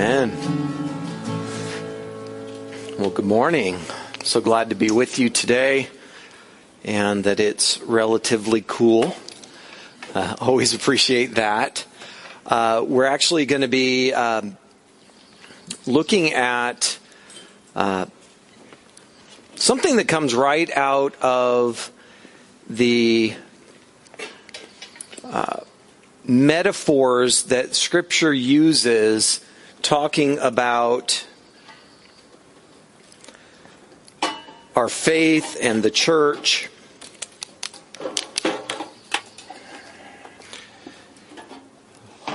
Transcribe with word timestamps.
Amen. 0.00 0.32
Well, 2.98 3.10
good 3.10 3.26
morning. 3.26 3.78
So 4.22 4.40
glad 4.40 4.70
to 4.70 4.74
be 4.74 4.90
with 4.90 5.18
you 5.18 5.28
today 5.28 5.88
and 6.82 7.24
that 7.24 7.38
it's 7.38 7.82
relatively 7.82 8.64
cool. 8.66 9.14
Uh, 10.14 10.36
always 10.40 10.72
appreciate 10.72 11.34
that. 11.34 11.84
Uh, 12.46 12.82
we're 12.88 13.04
actually 13.04 13.44
going 13.44 13.60
to 13.60 13.68
be 13.68 14.14
um, 14.14 14.56
looking 15.84 16.32
at 16.32 16.98
uh, 17.76 18.06
something 19.56 19.96
that 19.96 20.08
comes 20.08 20.34
right 20.34 20.74
out 20.74 21.14
of 21.20 21.92
the 22.70 23.34
uh, 25.24 25.60
metaphors 26.24 27.42
that 27.44 27.74
Scripture 27.74 28.32
uses 28.32 29.44
talking 29.82 30.38
about 30.38 31.26
our 34.76 34.88
faith 34.88 35.56
and 35.60 35.82
the 35.82 35.90
church. 35.90 36.68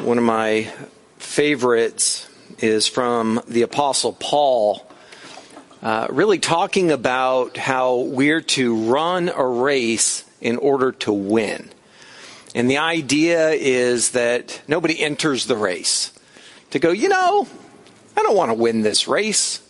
One 0.01 0.17
of 0.17 0.23
my 0.23 0.71
favorites 1.17 2.27
is 2.59 2.87
from 2.87 3.41
the 3.47 3.61
Apostle 3.61 4.13
Paul, 4.13 4.85
uh, 5.81 6.07
really 6.09 6.39
talking 6.39 6.91
about 6.91 7.57
how 7.57 7.97
we're 7.97 8.41
to 8.41 8.75
run 8.75 9.29
a 9.29 9.45
race 9.45 10.23
in 10.41 10.57
order 10.57 10.91
to 10.91 11.13
win. 11.13 11.69
And 12.53 12.69
the 12.69 12.77
idea 12.77 13.49
is 13.51 14.11
that 14.11 14.61
nobody 14.67 15.01
enters 15.01 15.45
the 15.45 15.57
race 15.57 16.11
to 16.75 16.79
go, 16.79 16.91
you 16.91 17.07
know, 17.07 17.47
I 18.17 18.21
don't 18.21 18.35
want 18.35 18.49
to 18.49 18.53
win 18.53 18.81
this 18.81 19.07
race. 19.07 19.61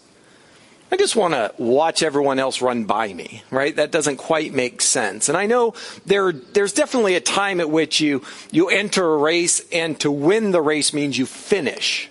I 0.91 0.97
just 0.97 1.15
want 1.15 1.35
to 1.35 1.53
watch 1.59 2.01
everyone 2.01 2.39
else 2.39 2.63
run 2.63 2.85
by 2.85 3.13
me, 3.13 3.43
right? 3.51 3.75
That 3.75 3.91
doesn't 3.91 4.17
quite 4.17 4.53
make 4.53 4.81
sense. 4.81 5.29
And 5.29 5.37
I 5.37 5.45
know 5.45 5.75
there, 6.07 6.31
there's 6.31 6.73
definitely 6.73 7.13
a 7.13 7.21
time 7.21 7.59
at 7.59 7.69
which 7.69 8.01
you, 8.01 8.23
you 8.51 8.69
enter 8.69 9.13
a 9.13 9.17
race 9.17 9.63
and 9.71 9.99
to 9.99 10.09
win 10.09 10.49
the 10.49 10.61
race 10.61 10.93
means 10.93 11.15
you 11.15 11.27
finish, 11.27 12.09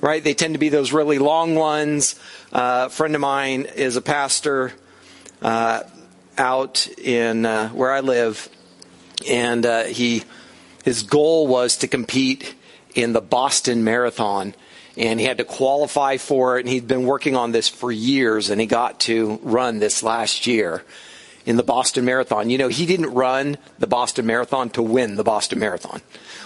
right? 0.00 0.24
They 0.24 0.32
tend 0.32 0.54
to 0.54 0.58
be 0.58 0.70
those 0.70 0.90
really 0.90 1.18
long 1.18 1.54
ones. 1.54 2.18
Uh, 2.50 2.84
a 2.86 2.90
friend 2.90 3.14
of 3.14 3.20
mine 3.20 3.66
is 3.76 3.96
a 3.96 4.02
pastor, 4.02 4.72
uh, 5.42 5.82
out 6.38 6.88
in, 6.98 7.44
uh, 7.44 7.68
where 7.70 7.92
I 7.92 8.00
live 8.00 8.48
and 9.28 9.64
uh, 9.64 9.84
he 9.84 10.24
his 10.82 11.02
goal 11.02 11.46
was 11.46 11.76
to 11.78 11.88
compete 11.88 12.54
in 12.94 13.12
the 13.12 13.20
Boston 13.20 13.84
Marathon, 13.84 14.54
and 14.96 15.18
he 15.18 15.26
had 15.26 15.38
to 15.38 15.44
qualify 15.44 16.16
for 16.16 16.58
it. 16.58 16.60
And 16.60 16.68
he'd 16.68 16.88
been 16.88 17.04
working 17.04 17.36
on 17.36 17.52
this 17.52 17.68
for 17.68 17.90
years, 17.90 18.50
and 18.50 18.60
he 18.60 18.66
got 18.66 19.00
to 19.00 19.38
run 19.42 19.78
this 19.78 20.02
last 20.02 20.46
year 20.46 20.84
in 21.46 21.56
the 21.56 21.62
Boston 21.62 22.04
Marathon. 22.04 22.50
You 22.50 22.58
know, 22.58 22.68
he 22.68 22.86
didn't 22.86 23.12
run 23.12 23.58
the 23.78 23.86
Boston 23.86 24.26
Marathon 24.26 24.70
to 24.70 24.82
win 24.82 25.16
the 25.16 25.24
Boston 25.24 25.58
Marathon. 25.58 26.00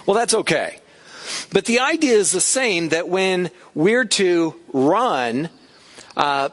Well, 0.07 0.17
that's 0.17 0.35
okay. 0.35 0.79
But 1.53 1.67
the 1.67 1.81
idea 1.81 2.15
is 2.15 2.33
the 2.33 2.41
same 2.41 2.89
that 2.89 3.09
when 3.09 3.51
we're 3.75 4.07
to 4.07 4.55
run, 4.73 5.51
uh, 6.17 6.49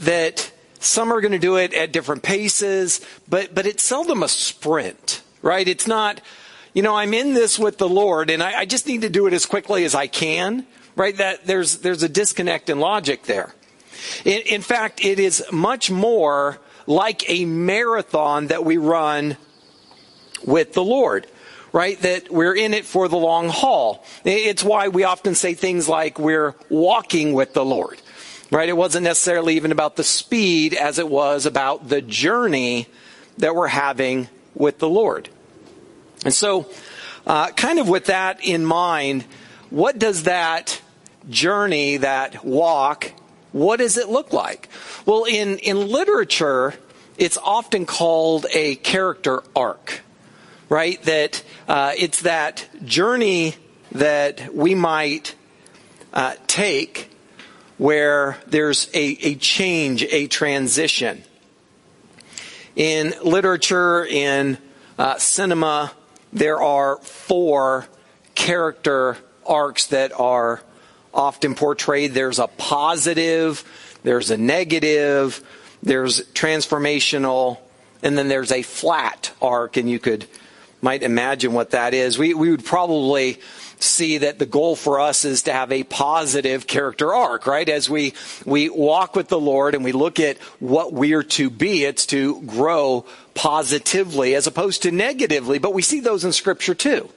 that 0.00 0.52
some 0.78 1.12
are 1.12 1.20
going 1.20 1.32
to 1.32 1.38
do 1.38 1.56
it 1.56 1.74
at 1.74 1.92
different 1.92 2.22
paces, 2.22 3.00
but, 3.28 3.54
but 3.54 3.66
it's 3.66 3.82
seldom 3.82 4.22
a 4.22 4.28
sprint 4.28 5.22
right? 5.44 5.68
It's 5.68 5.86
not, 5.86 6.20
you 6.74 6.82
know, 6.82 6.94
I'm 6.94 7.14
in 7.14 7.32
this 7.34 7.58
with 7.58 7.78
the 7.78 7.88
Lord 7.88 8.28
and 8.28 8.42
I, 8.42 8.60
I 8.60 8.64
just 8.66 8.86
need 8.86 9.02
to 9.02 9.08
do 9.08 9.26
it 9.26 9.32
as 9.32 9.46
quickly 9.46 9.84
as 9.84 9.94
I 9.94 10.08
can, 10.08 10.66
right? 10.96 11.16
That 11.16 11.46
there's, 11.46 11.78
there's 11.78 12.02
a 12.02 12.08
disconnect 12.08 12.68
in 12.68 12.80
logic 12.80 13.22
there. 13.22 13.54
In, 14.24 14.42
in 14.42 14.60
fact, 14.60 15.02
it 15.02 15.18
is 15.18 15.42
much 15.50 15.90
more 15.90 16.58
like 16.86 17.28
a 17.30 17.44
marathon 17.46 18.48
that 18.48 18.64
we 18.64 18.76
run 18.76 19.38
with 20.44 20.74
the 20.74 20.84
Lord 20.84 21.26
right? 21.74 22.00
That 22.02 22.30
we're 22.30 22.54
in 22.54 22.72
it 22.72 22.84
for 22.84 23.08
the 23.08 23.16
long 23.16 23.48
haul. 23.48 24.04
It's 24.24 24.62
why 24.62 24.86
we 24.86 25.02
often 25.02 25.34
say 25.34 25.54
things 25.54 25.88
like 25.88 26.20
we're 26.20 26.54
walking 26.68 27.32
with 27.32 27.52
the 27.52 27.64
Lord, 27.64 28.00
right? 28.52 28.68
It 28.68 28.76
wasn't 28.76 29.02
necessarily 29.02 29.56
even 29.56 29.72
about 29.72 29.96
the 29.96 30.04
speed 30.04 30.72
as 30.74 31.00
it 31.00 31.08
was 31.08 31.46
about 31.46 31.88
the 31.88 32.00
journey 32.00 32.86
that 33.38 33.56
we're 33.56 33.66
having 33.66 34.28
with 34.54 34.78
the 34.78 34.88
Lord. 34.88 35.28
And 36.24 36.32
so, 36.32 36.66
uh, 37.26 37.50
kind 37.50 37.78
of 37.78 37.88
with 37.88 38.06
that 38.06 38.40
in 38.42 38.64
mind, 38.64 39.24
what 39.70 39.98
does 39.98 40.24
that 40.24 40.80
journey, 41.28 41.98
that 41.98 42.44
walk, 42.44 43.12
what 43.52 43.78
does 43.78 43.96
it 43.96 44.08
look 44.08 44.32
like? 44.32 44.68
Well, 45.06 45.24
in, 45.24 45.58
in 45.58 45.88
literature, 45.88 46.74
it's 47.16 47.38
often 47.38 47.86
called 47.86 48.46
a 48.52 48.76
character 48.76 49.42
arc, 49.54 50.00
right? 50.68 51.00
That 51.02 51.42
uh, 51.68 51.92
it's 51.96 52.22
that 52.22 52.68
journey 52.84 53.54
that 53.92 54.54
we 54.54 54.74
might 54.74 55.34
uh, 56.12 56.34
take 56.46 57.10
where 57.78 58.38
there's 58.46 58.88
a, 58.94 59.04
a 59.04 59.34
change, 59.36 60.04
a 60.04 60.26
transition. 60.26 61.22
In 62.76 63.14
literature, 63.22 64.04
in 64.04 64.58
uh, 64.98 65.18
cinema, 65.18 65.92
there 66.34 66.60
are 66.60 66.98
four 66.98 67.86
character 68.34 69.16
arcs 69.46 69.86
that 69.86 70.12
are 70.18 70.60
often 71.12 71.54
portrayed. 71.54 72.12
There's 72.12 72.38
a 72.38 72.48
positive, 72.48 73.64
there's 74.02 74.30
a 74.30 74.36
negative, 74.36 75.42
there's 75.82 76.22
transformational, 76.32 77.58
and 78.02 78.18
then 78.18 78.28
there's 78.28 78.52
a 78.52 78.62
flat 78.62 79.32
arc, 79.40 79.76
and 79.76 79.88
you 79.88 79.98
could 79.98 80.26
might 80.82 81.02
imagine 81.02 81.52
what 81.52 81.70
that 81.70 81.94
is. 81.94 82.18
We 82.18 82.34
we 82.34 82.50
would 82.50 82.64
probably 82.64 83.40
see 83.78 84.18
that 84.18 84.38
the 84.38 84.46
goal 84.46 84.76
for 84.76 85.00
us 85.00 85.24
is 85.24 85.42
to 85.42 85.52
have 85.52 85.72
a 85.72 85.82
positive 85.84 86.66
character 86.66 87.14
arc, 87.14 87.46
right? 87.46 87.68
As 87.68 87.90
we 87.90 88.14
we 88.44 88.68
walk 88.68 89.16
with 89.16 89.28
the 89.28 89.40
Lord 89.40 89.74
and 89.74 89.84
we 89.84 89.92
look 89.92 90.20
at 90.20 90.38
what 90.60 90.92
we're 90.92 91.22
to 91.22 91.50
be, 91.50 91.84
it's 91.84 92.06
to 92.06 92.40
grow 92.42 93.04
positively 93.34 94.34
as 94.34 94.46
opposed 94.46 94.82
to 94.82 94.90
negatively, 94.90 95.58
but 95.58 95.74
we 95.74 95.82
see 95.82 96.00
those 96.00 96.24
in 96.24 96.32
Scripture 96.32 96.74
too. 96.74 97.08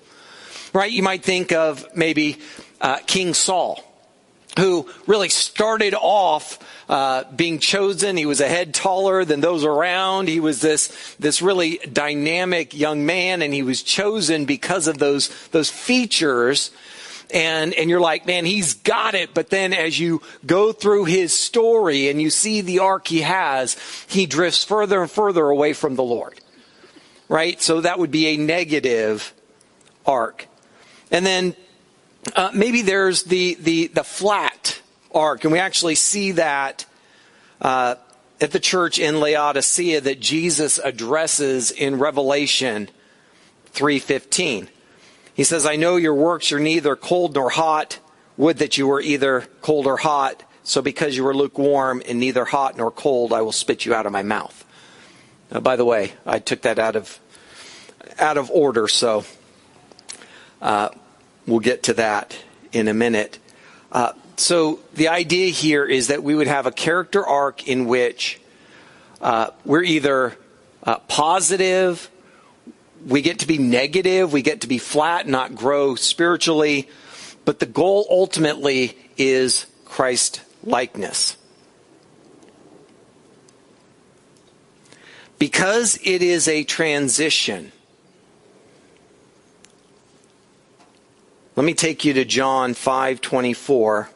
Right? 0.73 0.91
You 0.91 1.03
might 1.03 1.23
think 1.23 1.51
of 1.51 1.87
maybe 1.95 2.37
uh, 2.81 2.97
King 3.07 3.33
Saul, 3.33 3.81
who 4.57 4.89
really 5.05 5.29
started 5.29 5.93
off 5.93 6.59
uh, 6.89 7.23
being 7.35 7.59
chosen. 7.59 8.17
He 8.17 8.25
was 8.25 8.41
a 8.41 8.47
head 8.47 8.73
taller 8.73 9.23
than 9.23 9.39
those 9.39 9.63
around. 9.63 10.27
He 10.27 10.39
was 10.39 10.61
this 10.61 11.15
this 11.19 11.41
really 11.41 11.77
dynamic 11.91 12.73
young 12.73 13.05
man, 13.05 13.41
and 13.41 13.53
he 13.53 13.63
was 13.63 13.83
chosen 13.83 14.45
because 14.45 14.87
of 14.87 14.97
those 14.97 15.29
those 15.49 15.69
features 15.69 16.71
and 17.31 17.73
and 17.73 17.89
you're 17.89 17.99
like, 17.99 18.25
man, 18.25 18.45
he's 18.45 18.75
got 18.75 19.15
it. 19.15 19.33
But 19.33 19.49
then 19.49 19.73
as 19.73 19.99
you 19.99 20.21
go 20.45 20.71
through 20.71 21.05
his 21.05 21.37
story 21.37 22.09
and 22.09 22.21
you 22.21 22.29
see 22.29 22.61
the 22.61 22.79
arc 22.79 23.07
he 23.07 23.21
has, 23.21 23.77
he 24.07 24.25
drifts 24.25 24.63
further 24.63 25.01
and 25.01 25.11
further 25.11 25.45
away 25.45 25.73
from 25.73 25.95
the 25.95 26.03
Lord. 26.03 26.39
Right? 27.29 27.61
So 27.61 27.81
that 27.81 27.99
would 27.99 28.11
be 28.11 28.27
a 28.27 28.37
negative 28.37 29.33
arc. 30.05 30.47
And 31.11 31.25
then 31.25 31.55
uh, 32.35 32.51
maybe 32.53 32.81
there's 32.81 33.23
the, 33.23 33.55
the, 33.59 33.87
the 33.87 34.03
flat 34.03 34.81
arc, 35.13 35.43
and 35.43 35.53
we 35.53 35.59
actually 35.59 35.95
see 35.95 36.33
that 36.33 36.85
uh, 37.61 37.95
at 38.39 38.51
the 38.51 38.59
church 38.59 38.99
in 38.99 39.19
Laodicea 39.19 40.01
that 40.01 40.19
Jesus 40.19 40.77
addresses 40.77 41.71
in 41.71 41.97
Revelation 41.99 42.89
3:15. 43.73 44.67
He 45.33 45.43
says, 45.43 45.65
I 45.65 45.75
know 45.75 45.97
your 45.97 46.15
works 46.15 46.51
are 46.51 46.59
neither 46.59 46.95
cold 46.95 47.35
nor 47.35 47.49
hot. 47.49 47.99
Would 48.37 48.57
that 48.57 48.77
you 48.77 48.87
were 48.87 49.01
either 49.01 49.47
cold 49.61 49.87
or 49.87 49.97
hot. 49.97 50.43
So 50.63 50.81
because 50.81 51.15
you 51.15 51.23
were 51.23 51.33
lukewarm 51.33 52.01
and 52.07 52.19
neither 52.19 52.45
hot 52.45 52.77
nor 52.77 52.91
cold, 52.91 53.33
I 53.33 53.41
will 53.41 53.51
spit 53.51 53.85
you 53.85 53.93
out 53.93 54.05
of 54.05 54.11
my 54.11 54.23
mouth. 54.23 54.65
Now, 55.51 55.59
by 55.59 55.75
the 55.75 55.85
way, 55.85 56.13
I 56.25 56.39
took 56.39 56.61
that 56.63 56.77
out 56.77 56.95
of 56.95 57.19
out 58.19 58.37
of 58.37 58.49
order, 58.49 58.87
so 58.87 59.25
uh, 60.61 60.89
we'll 61.47 61.59
get 61.59 61.83
to 61.83 61.93
that 61.93 62.37
in 62.71 62.87
a 62.87 62.93
minute. 62.93 63.39
Uh, 63.91 64.13
so 64.35 64.79
the 64.93 65.07
idea 65.07 65.49
here 65.49 65.85
is 65.85 66.07
that 66.07 66.21
we 66.21 66.35
would 66.35 66.47
have 66.47 66.65
a 66.65 66.71
character 66.71 67.25
arc 67.25 67.67
in 67.67 67.85
which 67.85 68.39
uh, 69.21 69.49
we're 69.65 69.83
either 69.83 70.37
uh, 70.83 70.99
positive 71.07 72.11
we 73.05 73.21
get 73.21 73.39
to 73.39 73.47
be 73.47 73.57
negative, 73.57 74.33
we 74.33 74.41
get 74.41 74.61
to 74.61 74.67
be 74.67 74.77
flat, 74.77 75.27
not 75.27 75.55
grow 75.55 75.95
spiritually, 75.95 76.89
but 77.45 77.59
the 77.59 77.65
goal 77.65 78.05
ultimately 78.09 78.97
is 79.17 79.65
Christ 79.85 80.41
likeness. 80.63 81.37
Because 85.39 85.99
it 86.03 86.21
is 86.21 86.47
a 86.47 86.63
transition, 86.63 87.71
let 91.57 91.65
me 91.65 91.73
take 91.73 92.05
you 92.05 92.13
to 92.13 92.23
John 92.23 92.73
5:24 92.73 94.07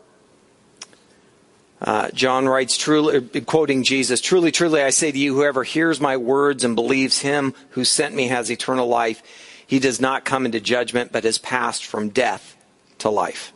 Uh, 1.82 2.12
John 2.12 2.48
writes, 2.48 2.78
truly, 2.78 3.22
quoting 3.42 3.84
Jesus, 3.84 4.22
Truly, 4.22 4.52
truly, 4.52 4.84
I 4.84 4.92
say 4.92 5.12
to 5.12 5.18
you, 5.18 5.34
whoever 5.34 5.64
hears 5.64 6.00
my 6.00 6.16
words 6.16 6.64
and 6.64 6.76
believes 6.76 7.22
him 7.22 7.56
who 7.72 7.84
sent 7.84 8.14
me 8.14 8.28
has 8.28 8.52
eternal 8.52 8.88
life. 8.88 9.24
He 9.66 9.80
does 9.80 10.00
not 10.00 10.24
come 10.24 10.46
into 10.46 10.60
judgment, 10.60 11.12
but 11.12 11.24
has 11.24 11.40
passed 11.40 11.84
from 11.84 12.10
death 12.10 12.56
to 13.00 13.10
life. 13.10 13.52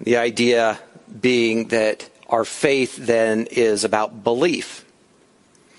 The 0.00 0.16
idea 0.16 0.78
being 1.20 1.68
that 1.68 2.08
our 2.26 2.46
faith 2.46 2.96
then 2.96 3.48
is 3.50 3.84
about 3.84 4.24
belief. 4.24 4.86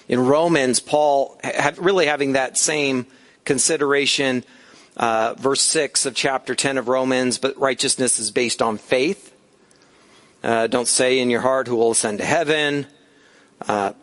In 0.07 0.19
Romans, 0.19 0.80
Paul, 0.80 1.39
really 1.78 2.06
having 2.06 2.34
that 2.34 2.56
same 2.56 3.07
consideration, 3.45 4.44
uh, 4.97 5.35
verse 5.35 5.61
6 5.61 6.07
of 6.07 6.15
chapter 6.15 6.55
10 6.55 6.77
of 6.77 6.88
Romans, 6.88 7.38
but 7.38 7.57
righteousness 7.57 8.19
is 8.19 8.31
based 8.31 8.61
on 8.61 8.77
faith. 8.77 9.33
Uh, 10.44 10.67
don't 10.67 10.88
say 10.88 11.19
in 11.19 11.29
your 11.29 11.41
heart 11.41 11.67
who 11.67 11.75
will 11.75 11.91
ascend 11.91 12.17
to 12.17 12.25
heaven 12.25 12.88
uh, 13.67 13.94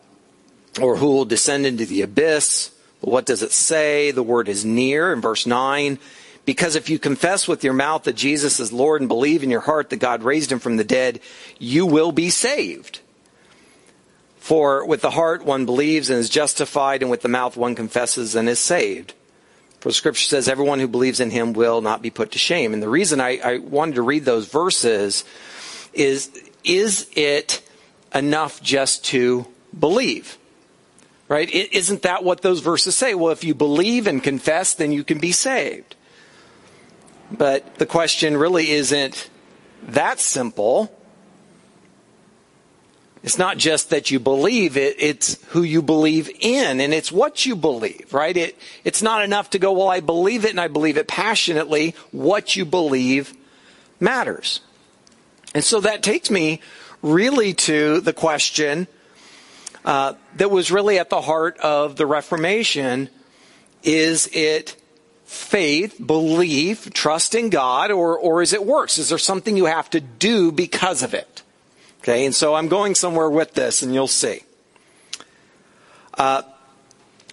or 0.81 0.97
who 0.97 1.09
will 1.09 1.25
descend 1.25 1.67
into 1.67 1.85
the 1.85 2.03
abyss. 2.03 2.71
But 3.01 3.11
what 3.11 3.27
does 3.27 3.43
it 3.43 3.53
say? 3.53 4.13
The 4.13 4.23
word 4.23 4.49
is 4.49 4.65
near 4.65 5.13
in 5.13 5.21
verse 5.21 5.47
9. 5.47 5.99
Because 6.45 6.77
if 6.77 6.91
you 6.91 6.99
confess 6.99 7.49
with 7.49 7.65
your 7.65 7.73
mouth 7.73 8.05
that 8.05 8.17
Jesus 8.17 8.61
is 8.61 8.73
Lord 8.73 9.01
and 9.01 9.09
believe 9.09 9.43
in 9.43 9.51
your 9.51 9.61
heart 9.61 9.91
that 9.91 9.97
God 9.97 10.23
raised 10.23 10.53
him 10.53 10.59
from 10.59 10.77
the 10.77 10.85
dead, 10.85 11.21
you 11.59 11.87
will 11.87 12.13
be 12.13 12.31
saved. 12.31 13.01
For 14.37 14.85
with 14.85 15.01
the 15.01 15.11
heart 15.11 15.45
one 15.45 15.65
believes 15.65 16.11
and 16.11 16.19
is 16.19 16.29
justified, 16.29 17.01
and 17.01 17.11
with 17.11 17.23
the 17.23 17.31
mouth 17.31 17.57
one 17.57 17.75
confesses 17.75 18.37
and 18.37 18.47
is 18.47 18.59
saved. 18.59 19.15
For 19.85 19.91
the 19.91 19.95
scripture 19.95 20.25
says, 20.25 20.49
everyone 20.49 20.79
who 20.79 20.89
believes 20.89 21.21
in 21.21 21.29
him 21.29 21.53
will 21.53 21.83
not 21.83 22.01
be 22.01 22.09
put 22.09 22.31
to 22.31 22.39
shame. 22.39 22.73
And 22.73 22.83
the 22.83 22.89
reason 22.89 23.21
I, 23.21 23.39
I 23.45 23.59
wanted 23.59 23.97
to 23.97 24.03
read 24.03 24.25
those 24.25 24.49
verses 24.49 25.27
is, 25.93 26.31
is 26.65 27.07
it 27.15 27.61
enough 28.15 28.63
just 28.63 29.05
to 29.05 29.47
believe? 29.79 30.39
Right? 31.29 31.51
Isn't 31.51 32.01
that 32.01 32.25
what 32.25 32.41
those 32.41 32.61
verses 32.61 32.95
say? 32.95 33.15
Well, 33.15 33.31
if 33.31 33.45
you 33.45 33.55
believe 33.55 34.07
and 34.07 34.23
confess, 34.23 34.73
then 34.73 34.91
you 34.91 35.05
can 35.05 35.19
be 35.19 35.33
saved. 35.33 35.97
But 37.31 37.75
the 37.75 37.85
question 37.85 38.39
really 38.39 38.71
isn't 38.71 39.29
that 39.89 40.19
simple. 40.19 40.99
It's 43.25 43.39
not 43.39 43.57
just 43.57 43.89
that 43.89 44.11
you 44.11 44.21
believe 44.21 44.77
it, 44.77 44.97
it's 44.99 45.43
who 45.47 45.63
you 45.63 45.81
believe 45.81 46.29
in, 46.41 46.79
and 46.79 46.93
it's 46.93 47.11
what 47.11 47.47
you 47.47 47.57
believe, 47.57 48.13
right? 48.13 48.37
It, 48.37 48.59
it's 48.85 49.01
not 49.01 49.25
enough 49.25 49.49
to 49.51 49.59
go, 49.59 49.73
well, 49.73 49.89
I 49.89 50.01
believe 50.01 50.45
it 50.45 50.51
and 50.51 50.61
I 50.61 50.69
believe 50.69 50.99
it 50.99 51.09
passionately. 51.09 51.95
What 52.13 52.55
you 52.55 52.67
believe 52.67 53.33
matters. 53.99 54.61
And 55.55 55.65
so 55.65 55.81
that 55.81 56.03
takes 56.03 56.31
me 56.31 56.61
really 57.01 57.55
to 57.55 58.01
the 58.01 58.13
question 58.13 58.89
uh, 59.87 60.15
that 60.37 60.51
was 60.51 60.71
really 60.71 60.99
at 60.99 61.09
the 61.09 61.23
heart 61.23 61.57
of 61.61 61.97
the 61.97 62.05
Reformation 62.05 63.09
is 63.83 64.29
it 64.35 64.77
faith, 65.25 65.97
belief, 66.05 66.93
trust 66.93 67.35
in 67.35 67.49
God, 67.49 67.91
or, 67.91 68.19
or 68.19 68.43
is 68.43 68.53
it 68.53 68.67
works? 68.67 68.99
Is 68.99 69.09
there 69.09 69.17
something 69.17 69.57
you 69.57 69.65
have 69.65 69.89
to 69.91 70.01
do 70.01 70.53
because 70.53 71.03
of 71.03 71.15
it? 71.15 71.43
Okay, 72.05 72.27
and 72.27 72.35
so 72.35 72.55
I'm 72.55 72.69
going 72.69 72.95
somewhere 72.95 73.31
with 73.31 73.55
this, 73.55 73.81
and 73.81 73.95
you'll 73.95 74.09
see. 74.09 74.43
Uh, 76.13 76.43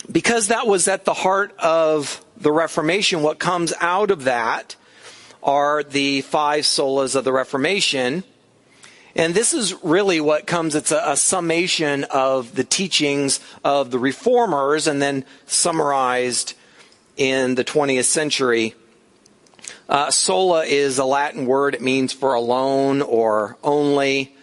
because 0.09 0.47
that 0.47 0.65
was 0.65 0.87
at 0.87 1.03
the 1.03 1.13
heart 1.13 1.53
of 1.59 2.23
the 2.37 2.53
Reformation, 2.53 3.21
what 3.21 3.37
comes 3.37 3.73
out 3.81 4.11
of 4.11 4.23
that 4.23 4.77
are 5.43 5.83
the 5.83 6.21
five 6.21 6.63
solas 6.63 7.17
of 7.17 7.25
the 7.25 7.33
Reformation. 7.33 8.23
And 9.13 9.33
this 9.33 9.53
is 9.53 9.75
really 9.83 10.21
what 10.21 10.47
comes, 10.47 10.73
it's 10.73 10.93
a, 10.93 11.03
a, 11.05 11.17
summation 11.17 12.05
of 12.05 12.55
the 12.55 12.63
teachings 12.63 13.41
of 13.65 13.91
the 13.91 13.99
reformers 13.99 14.87
and 14.87 15.01
then 15.01 15.25
summarized 15.47 16.53
in 17.17 17.55
the 17.55 17.65
20th 17.65 18.05
century. 18.05 18.75
Uh, 19.89 20.11
sola 20.11 20.63
is 20.63 20.97
a 20.97 21.03
Latin 21.03 21.45
word. 21.45 21.75
It 21.75 21.81
means 21.81 22.13
for 22.13 22.33
alone 22.35 23.01
or 23.01 23.57
only. 23.65 24.33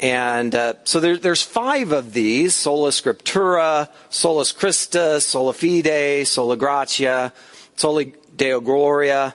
And 0.00 0.54
uh, 0.54 0.74
so 0.84 0.98
there, 0.98 1.18
there's 1.18 1.42
five 1.42 1.92
of 1.92 2.14
these 2.14 2.54
sola 2.54 2.88
scriptura, 2.88 3.90
solus 4.08 4.50
Christus, 4.50 5.26
sola 5.26 5.52
fide, 5.52 6.26
sola 6.26 6.56
gratia, 6.56 7.34
soli 7.76 8.14
deo 8.34 8.60
gloria. 8.60 9.34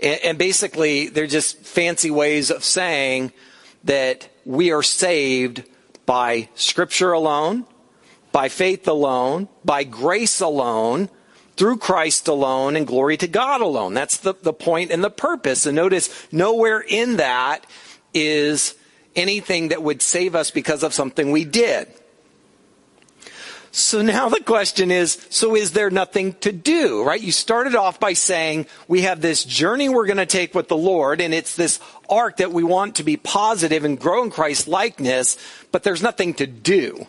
And, 0.00 0.20
and 0.24 0.38
basically, 0.38 1.08
they're 1.08 1.28
just 1.28 1.58
fancy 1.58 2.10
ways 2.10 2.50
of 2.50 2.64
saying 2.64 3.32
that 3.84 4.28
we 4.44 4.72
are 4.72 4.82
saved 4.82 5.62
by 6.04 6.48
Scripture 6.56 7.12
alone, 7.12 7.64
by 8.32 8.48
faith 8.48 8.88
alone, 8.88 9.48
by 9.64 9.84
grace 9.84 10.40
alone, 10.40 11.10
through 11.56 11.76
Christ 11.76 12.26
alone, 12.26 12.74
and 12.74 12.88
glory 12.88 13.16
to 13.18 13.28
God 13.28 13.60
alone. 13.60 13.94
That's 13.94 14.16
the, 14.16 14.34
the 14.34 14.52
point 14.52 14.90
and 14.90 15.04
the 15.04 15.10
purpose. 15.10 15.64
And 15.64 15.76
notice, 15.76 16.26
nowhere 16.32 16.80
in 16.80 17.18
that 17.18 17.66
is 18.12 18.74
anything 19.14 19.68
that 19.68 19.82
would 19.82 20.02
save 20.02 20.34
us 20.34 20.50
because 20.50 20.82
of 20.82 20.94
something 20.94 21.30
we 21.30 21.44
did. 21.44 21.88
So 23.74 24.02
now 24.02 24.28
the 24.28 24.40
question 24.40 24.90
is, 24.90 25.26
so 25.30 25.56
is 25.56 25.72
there 25.72 25.88
nothing 25.88 26.34
to 26.40 26.52
do, 26.52 27.02
right? 27.02 27.20
You 27.20 27.32
started 27.32 27.74
off 27.74 27.98
by 27.98 28.12
saying 28.12 28.66
we 28.86 29.02
have 29.02 29.22
this 29.22 29.44
journey 29.44 29.88
we're 29.88 30.04
going 30.04 30.18
to 30.18 30.26
take 30.26 30.54
with 30.54 30.68
the 30.68 30.76
Lord 30.76 31.22
and 31.22 31.32
it's 31.32 31.56
this 31.56 31.80
arc 32.06 32.36
that 32.36 32.52
we 32.52 32.62
want 32.62 32.96
to 32.96 33.02
be 33.02 33.16
positive 33.16 33.86
and 33.86 33.98
grow 33.98 34.24
in 34.24 34.30
Christ 34.30 34.68
likeness, 34.68 35.38
but 35.72 35.84
there's 35.84 36.02
nothing 36.02 36.34
to 36.34 36.46
do, 36.46 37.06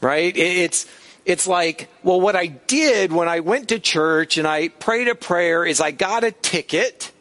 right? 0.00 0.36
It's, 0.36 0.86
it's 1.24 1.46
like, 1.46 1.88
well, 2.02 2.20
what 2.20 2.34
I 2.34 2.46
did 2.46 3.12
when 3.12 3.28
I 3.28 3.38
went 3.38 3.68
to 3.68 3.78
church 3.78 4.38
and 4.38 4.48
I 4.48 4.66
prayed 4.66 5.06
a 5.06 5.14
prayer 5.14 5.64
is 5.64 5.80
I 5.80 5.92
got 5.92 6.24
a 6.24 6.32
ticket 6.32 7.12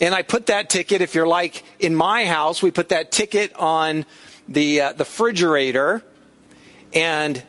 and 0.00 0.14
I 0.14 0.22
put 0.22 0.46
that 0.46 0.70
ticket, 0.70 1.00
if 1.02 1.14
you're 1.14 1.26
like 1.26 1.62
in 1.78 1.94
my 1.94 2.26
house, 2.26 2.62
we 2.62 2.70
put 2.70 2.90
that 2.90 3.12
ticket 3.12 3.54
on 3.56 4.04
the, 4.48 4.80
uh, 4.80 4.92
the 4.92 5.04
refrigerator 5.04 6.02
and 6.92 7.42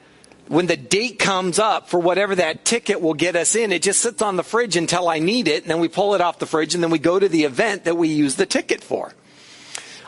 when 0.48 0.68
the 0.68 0.78
date 0.78 1.20
comes 1.20 1.60
up 1.60 1.90
for 1.90 2.00
whatever 2.00 2.36
that 2.36 2.66
ticket 2.66 3.02
will 3.02 3.14
get 3.14 3.36
us 3.36 3.56
in, 3.56 3.72
it 3.72 3.82
just 3.82 4.02
sits 4.02 4.22
on 4.22 4.36
the 4.36 4.44
fridge 4.44 4.76
until 4.76 5.10
I 5.10 5.20
need 5.20 5.48
it, 5.48 5.64
and 5.64 5.72
then 5.72 5.80
we 5.80 5.88
pull 5.88 6.16
it 6.16 6.22
off 6.22 6.40
the 6.40 6.46
fridge, 6.46 6.74
and 6.74 6.84
then 6.84 6.90
we 6.92 7.00
go 7.00 7.20
to 7.20 7.28
the 7.28 7.44
event 7.44 7.84
that 7.84 7.96
we 7.98 8.08
use 8.08 8.36
the 8.36 8.46
ticket 8.46 8.84
for. 8.84 9.14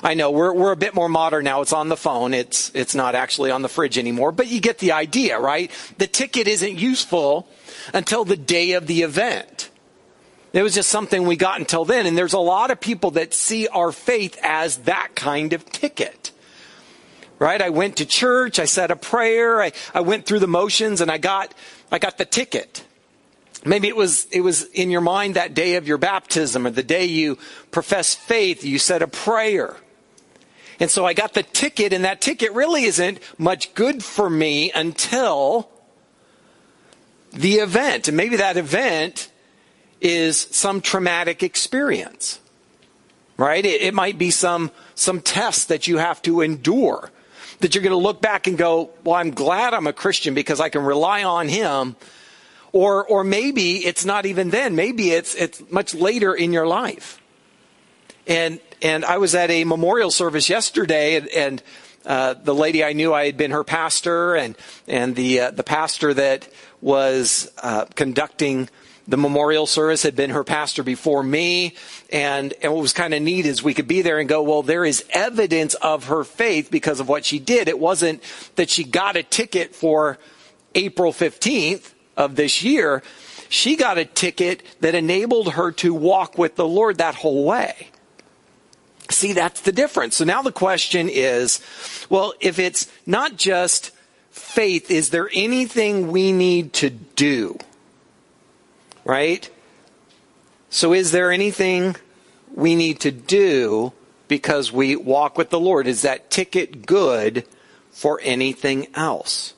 I 0.01 0.13
know 0.13 0.31
we're 0.31 0.53
we're 0.53 0.71
a 0.71 0.77
bit 0.77 0.95
more 0.95 1.09
modern 1.09 1.43
now. 1.43 1.61
It's 1.61 1.73
on 1.73 1.89
the 1.89 1.97
phone. 1.97 2.33
It's 2.33 2.71
it's 2.73 2.95
not 2.95 3.15
actually 3.15 3.51
on 3.51 3.63
the 3.63 3.67
fridge 3.67 3.97
anymore, 3.97 4.31
but 4.31 4.47
you 4.47 4.61
get 4.61 4.77
the 4.77 4.93
idea, 4.93 5.37
right? 5.37 5.69
The 5.97 6.07
ticket 6.07 6.47
isn't 6.47 6.79
useful 6.79 7.49
until 7.93 8.23
the 8.23 8.37
day 8.37 8.73
of 8.73 8.87
the 8.87 9.01
event. 9.01 9.68
It 10.51 10.63
was 10.63 10.73
just 10.73 10.89
something 10.89 11.27
we 11.27 11.35
got 11.35 11.59
until 11.59 11.85
then, 11.85 12.05
and 12.05 12.17
there's 12.17 12.33
a 12.33 12.39
lot 12.39 12.71
of 12.71 12.79
people 12.79 13.11
that 13.11 13.33
see 13.33 13.67
our 13.67 13.91
faith 13.91 14.37
as 14.41 14.77
that 14.79 15.15
kind 15.15 15.53
of 15.53 15.65
ticket 15.65 16.31
right? 17.39 17.61
I 17.61 17.69
went 17.69 17.95
to 17.97 18.05
church, 18.05 18.59
I 18.59 18.65
said 18.65 18.91
a 18.91 18.95
prayer, 18.95 19.61
I, 19.61 19.71
I 19.93 20.01
went 20.01 20.25
through 20.25 20.39
the 20.39 20.47
motions 20.47 21.01
and 21.01 21.09
I 21.09 21.17
got, 21.17 21.53
I 21.91 21.97
got 21.97 22.17
the 22.17 22.25
ticket. 22.25 22.85
Maybe 23.65 23.87
it 23.87 23.95
was, 23.95 24.25
it 24.25 24.41
was 24.41 24.63
in 24.65 24.91
your 24.91 25.01
mind 25.01 25.35
that 25.35 25.53
day 25.53 25.75
of 25.75 25.87
your 25.87 25.97
baptism 25.97 26.67
or 26.67 26.69
the 26.69 26.83
day 26.83 27.05
you 27.05 27.37
professed 27.71 28.19
faith, 28.19 28.63
you 28.63 28.77
said 28.77 29.01
a 29.01 29.07
prayer. 29.07 29.77
And 30.79 30.91
so 30.91 31.05
I 31.05 31.13
got 31.13 31.33
the 31.33 31.43
ticket 31.43 31.91
and 31.91 32.05
that 32.05 32.21
ticket 32.21 32.53
really 32.53 32.83
isn't 32.83 33.19
much 33.37 33.73
good 33.73 34.03
for 34.03 34.29
me 34.29 34.71
until 34.71 35.69
the 37.31 37.55
event. 37.55 38.07
And 38.07 38.15
maybe 38.15 38.37
that 38.37 38.55
event 38.55 39.28
is 40.01 40.47
some 40.51 40.81
traumatic 40.81 41.43
experience, 41.43 42.39
right? 43.37 43.65
It, 43.65 43.81
it 43.81 43.93
might 43.93 44.17
be 44.17 44.31
some, 44.31 44.71
some 44.95 45.21
test 45.21 45.67
that 45.69 45.87
you 45.87 45.97
have 45.97 46.21
to 46.23 46.41
endure 46.41 47.11
that 47.59 47.75
you're 47.75 47.83
going 47.83 47.91
to 47.91 47.97
look 47.97 48.21
back 48.21 48.47
and 48.47 48.57
go, 48.57 48.91
well, 49.03 49.15
I'm 49.15 49.31
glad 49.31 49.73
I'm 49.73 49.87
a 49.87 49.93
Christian 49.93 50.33
because 50.33 50.59
I 50.59 50.69
can 50.69 50.83
rely 50.83 51.23
on 51.23 51.47
him. 51.49 51.95
Or, 52.71 53.05
or 53.05 53.23
maybe 53.23 53.77
it's 53.77 54.05
not 54.05 54.25
even 54.25 54.51
then. 54.51 54.75
Maybe 54.75 55.11
it's, 55.11 55.35
it's 55.35 55.61
much 55.71 55.93
later 55.93 56.33
in 56.33 56.53
your 56.53 56.67
life. 56.67 57.19
And, 58.27 58.59
and 58.81 59.03
I 59.03 59.17
was 59.17 59.33
at 59.35 59.49
a 59.49 59.65
memorial 59.65 60.11
service 60.11 60.49
yesterday 60.49 61.15
and, 61.15 61.27
and 61.29 61.63
uh, 62.05 62.33
the 62.33 62.55
lady 62.55 62.83
I 62.83 62.93
knew, 62.93 63.13
I 63.13 63.25
had 63.25 63.37
been 63.37 63.51
her 63.51 63.63
pastor, 63.63 64.35
and 64.35 64.57
and 64.87 65.15
the 65.15 65.41
uh, 65.41 65.51
the 65.51 65.63
pastor 65.63 66.13
that 66.13 66.47
was 66.81 67.51
uh, 67.61 67.85
conducting 67.95 68.69
the 69.09 69.17
memorial 69.17 69.65
service 69.65 70.03
had 70.03 70.15
been 70.15 70.29
her 70.29 70.43
pastor 70.43 70.83
before 70.83 71.23
me. 71.23 71.75
And, 72.11 72.53
and 72.61 72.71
what 72.71 72.81
was 72.81 72.93
kind 72.93 73.13
of 73.13 73.21
neat 73.21 73.47
is 73.47 73.63
we 73.63 73.73
could 73.73 73.87
be 73.87 74.03
there 74.03 74.19
and 74.19 74.29
go, 74.29 74.43
well, 74.43 74.61
there 74.61 74.85
is 74.85 75.03
evidence 75.09 75.73
of 75.75 76.05
her 76.05 76.23
faith 76.23 76.69
because 76.69 76.99
of 76.99 77.09
what 77.09 77.25
she 77.25 77.39
did. 77.39 77.67
It 77.67 77.79
wasn't 77.79 78.21
that 78.55 78.69
she 78.69 78.83
got 78.83 79.17
a 79.17 79.23
ticket 79.23 79.75
for 79.75 80.19
April 80.75 81.11
15th 81.11 81.91
of 82.15 82.35
this 82.35 82.63
year. 82.63 83.01
She 83.49 83.75
got 83.75 83.97
a 83.97 84.05
ticket 84.05 84.61
that 84.81 84.93
enabled 84.93 85.53
her 85.53 85.71
to 85.73 85.91
walk 85.93 86.37
with 86.37 86.55
the 86.55 86.67
Lord 86.67 86.99
that 86.99 87.15
whole 87.15 87.45
way. 87.45 87.87
See, 89.09 89.33
that's 89.33 89.61
the 89.61 89.71
difference. 89.71 90.17
So 90.17 90.23
now 90.23 90.43
the 90.43 90.51
question 90.51 91.09
is, 91.09 91.61
well, 92.11 92.33
if 92.39 92.59
it's 92.59 92.87
not 93.07 93.37
just 93.37 93.89
faith, 94.29 94.91
is 94.91 95.09
there 95.09 95.31
anything 95.33 96.11
we 96.11 96.31
need 96.31 96.73
to 96.73 96.91
do? 96.91 97.57
Right? 99.09 99.49
So 100.69 100.93
is 100.93 101.11
there 101.11 101.31
anything 101.31 101.95
we 102.53 102.75
need 102.75 102.99
to 102.99 103.09
do 103.09 103.91
because 104.27 104.71
we 104.71 104.95
walk 104.95 105.35
with 105.35 105.49
the 105.49 105.59
Lord? 105.59 105.87
Is 105.87 106.03
that 106.03 106.29
ticket 106.29 106.85
good 106.85 107.43
for 107.89 108.21
anything 108.23 108.85
else? 108.93 109.55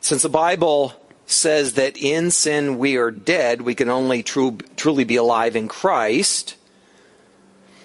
Since 0.00 0.22
the 0.22 0.28
Bible 0.28 0.94
says 1.26 1.74
that 1.74 1.96
in 1.96 2.32
sin 2.32 2.76
we 2.76 2.96
are 2.96 3.12
dead, 3.12 3.62
we 3.62 3.76
can 3.76 3.88
only 3.88 4.24
true, 4.24 4.58
truly 4.74 5.04
be 5.04 5.14
alive 5.14 5.54
in 5.54 5.68
Christ. 5.68 6.56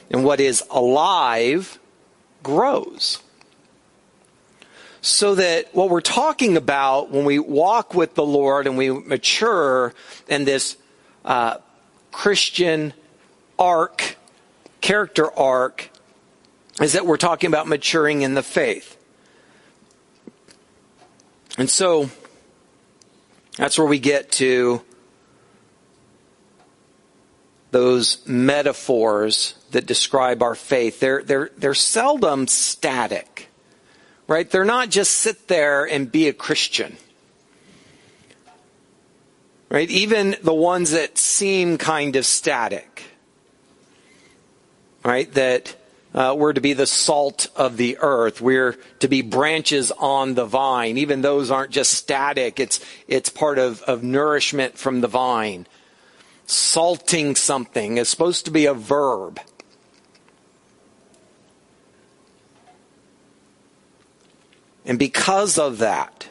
And 0.09 0.23
what 0.23 0.39
is 0.39 0.63
alive 0.71 1.77
grows. 2.41 3.19
So 5.01 5.35
that 5.35 5.73
what 5.73 5.89
we're 5.89 6.01
talking 6.01 6.57
about 6.57 7.09
when 7.09 7.25
we 7.25 7.39
walk 7.39 7.93
with 7.93 8.15
the 8.15 8.25
Lord 8.25 8.67
and 8.67 8.77
we 8.77 8.89
mature 8.89 9.93
in 10.27 10.43
this 10.45 10.75
uh, 11.23 11.57
Christian 12.11 12.93
arc, 13.57 14.17
character 14.81 15.31
arc, 15.37 15.89
is 16.81 16.93
that 16.93 17.05
we're 17.05 17.17
talking 17.17 17.47
about 17.47 17.67
maturing 17.67 18.21
in 18.21 18.33
the 18.33 18.43
faith. 18.43 18.97
And 21.57 21.69
so 21.69 22.09
that's 23.57 23.77
where 23.77 23.87
we 23.87 23.99
get 23.99 24.31
to 24.33 24.81
those 27.71 28.25
metaphors 28.25 29.55
that 29.71 29.85
describe 29.85 30.41
our 30.41 30.55
faith. 30.55 30.99
They're, 30.99 31.21
they're, 31.21 31.51
they're 31.57 31.73
seldom 31.73 32.47
static, 32.47 33.48
right? 34.29 34.49
They're 34.49 34.63
not 34.63 34.89
just 34.91 35.11
sit 35.11 35.47
there 35.47 35.85
and 35.85 36.09
be 36.09 36.27
a 36.27 36.33
Christian, 36.33 36.95
right? 39.69 39.89
Even 39.89 40.37
the 40.43 40.53
ones 40.53 40.91
that 40.91 41.17
seem 41.17 41.79
kind 41.79 42.15
of 42.15 42.25
static, 42.25 43.05
right? 45.03 45.29
That 45.33 45.75
uh, 46.13 46.35
we're 46.37 46.53
to 46.53 46.61
be 46.61 46.73
the 46.73 46.85
salt 46.85 47.47
of 47.55 47.77
the 47.77 47.97
earth. 48.01 48.39
We're 48.39 48.77
to 48.99 49.07
be 49.07 49.23
branches 49.23 49.91
on 49.91 50.35
the 50.35 50.45
vine. 50.45 50.97
Even 50.99 51.21
those 51.21 51.49
aren't 51.49 51.71
just 51.71 51.91
static. 51.91 52.59
It's, 52.59 52.79
it's 53.07 53.29
part 53.29 53.57
of, 53.57 53.81
of 53.83 54.03
nourishment 54.03 54.77
from 54.77 55.01
the 55.01 55.07
vine. 55.07 55.65
Salting 56.45 57.35
something 57.35 57.97
is 57.97 58.09
supposed 58.09 58.45
to 58.45 58.51
be 58.51 58.67
a 58.67 58.73
verb. 58.75 59.39
And 64.85 64.97
because 64.97 65.57
of 65.57 65.79
that, 65.79 66.29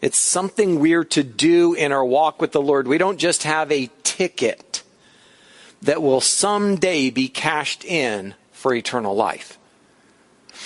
it's 0.00 0.18
something 0.18 0.78
we're 0.78 1.04
to 1.04 1.22
do 1.22 1.74
in 1.74 1.92
our 1.92 2.04
walk 2.04 2.40
with 2.40 2.52
the 2.52 2.62
Lord. 2.62 2.86
We 2.86 2.98
don't 2.98 3.18
just 3.18 3.42
have 3.42 3.70
a 3.72 3.90
ticket 4.02 4.82
that 5.82 6.02
will 6.02 6.20
someday 6.20 7.10
be 7.10 7.28
cashed 7.28 7.84
in 7.84 8.34
for 8.52 8.74
eternal 8.74 9.14
life. 9.14 9.58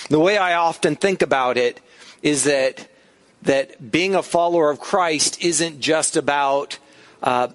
The 0.08 0.20
way 0.20 0.38
I 0.38 0.54
often 0.54 0.96
think 0.96 1.22
about 1.22 1.56
it 1.56 1.80
is 2.22 2.44
that 2.44 2.88
that 3.42 3.90
being 3.90 4.14
a 4.14 4.22
follower 4.22 4.70
of 4.70 4.80
Christ 4.80 5.42
isn't 5.42 5.80
just 5.80 6.16
about 6.16 6.78
uh, 7.22 7.48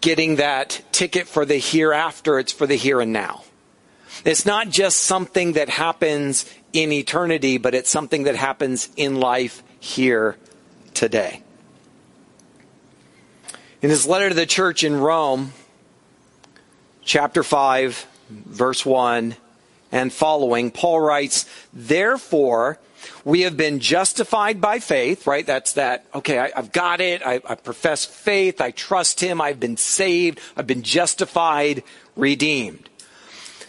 getting 0.00 0.36
that 0.36 0.82
ticket 0.92 1.26
for 1.26 1.44
the 1.44 1.58
hereafter, 1.58 2.38
it's 2.38 2.52
for 2.52 2.66
the 2.66 2.76
here 2.76 3.00
and 3.00 3.12
now. 3.12 3.42
It's 4.24 4.46
not 4.46 4.70
just 4.70 5.02
something 5.02 5.52
that 5.54 5.68
happens 5.68 6.46
in 6.76 6.92
eternity, 6.92 7.58
but 7.58 7.74
it's 7.74 7.90
something 7.90 8.24
that 8.24 8.36
happens 8.36 8.88
in 8.96 9.16
life 9.16 9.62
here 9.80 10.36
today. 10.94 11.42
In 13.82 13.90
his 13.90 14.06
letter 14.06 14.28
to 14.28 14.34
the 14.34 14.46
church 14.46 14.84
in 14.84 14.96
Rome, 14.96 15.52
chapter 17.04 17.42
5, 17.42 18.06
verse 18.28 18.84
1 18.84 19.36
and 19.92 20.12
following, 20.12 20.70
Paul 20.70 21.00
writes, 21.00 21.46
Therefore, 21.72 22.78
we 23.24 23.42
have 23.42 23.56
been 23.56 23.78
justified 23.80 24.60
by 24.60 24.78
faith, 24.78 25.26
right? 25.26 25.46
That's 25.46 25.74
that, 25.74 26.06
okay, 26.14 26.38
I, 26.38 26.50
have 26.56 26.72
got 26.72 27.00
it. 27.00 27.22
I, 27.24 27.40
I 27.48 27.54
profess 27.54 28.04
faith. 28.04 28.60
I 28.60 28.70
trust 28.70 29.20
him. 29.20 29.40
I've 29.40 29.60
been 29.60 29.76
saved. 29.76 30.40
I've 30.56 30.66
been 30.66 30.82
justified, 30.82 31.82
redeemed. 32.16 32.88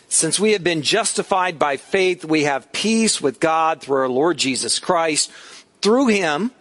Since 0.10 0.40
we 0.40 0.54
have 0.54 0.64
been 0.64 0.82
justified 0.82 1.60
by 1.60 1.78
faith, 1.78 2.24
we 2.24 2.44
have 2.44 2.72
peace 2.72 3.20
with 3.22 3.40
God 3.40 3.82
through 3.82 3.98
our 3.98 4.10
Lord 4.10 4.38
Jesus 4.38 4.80
Christ. 4.80 5.32
Through 5.82 6.08
him, 6.08 6.52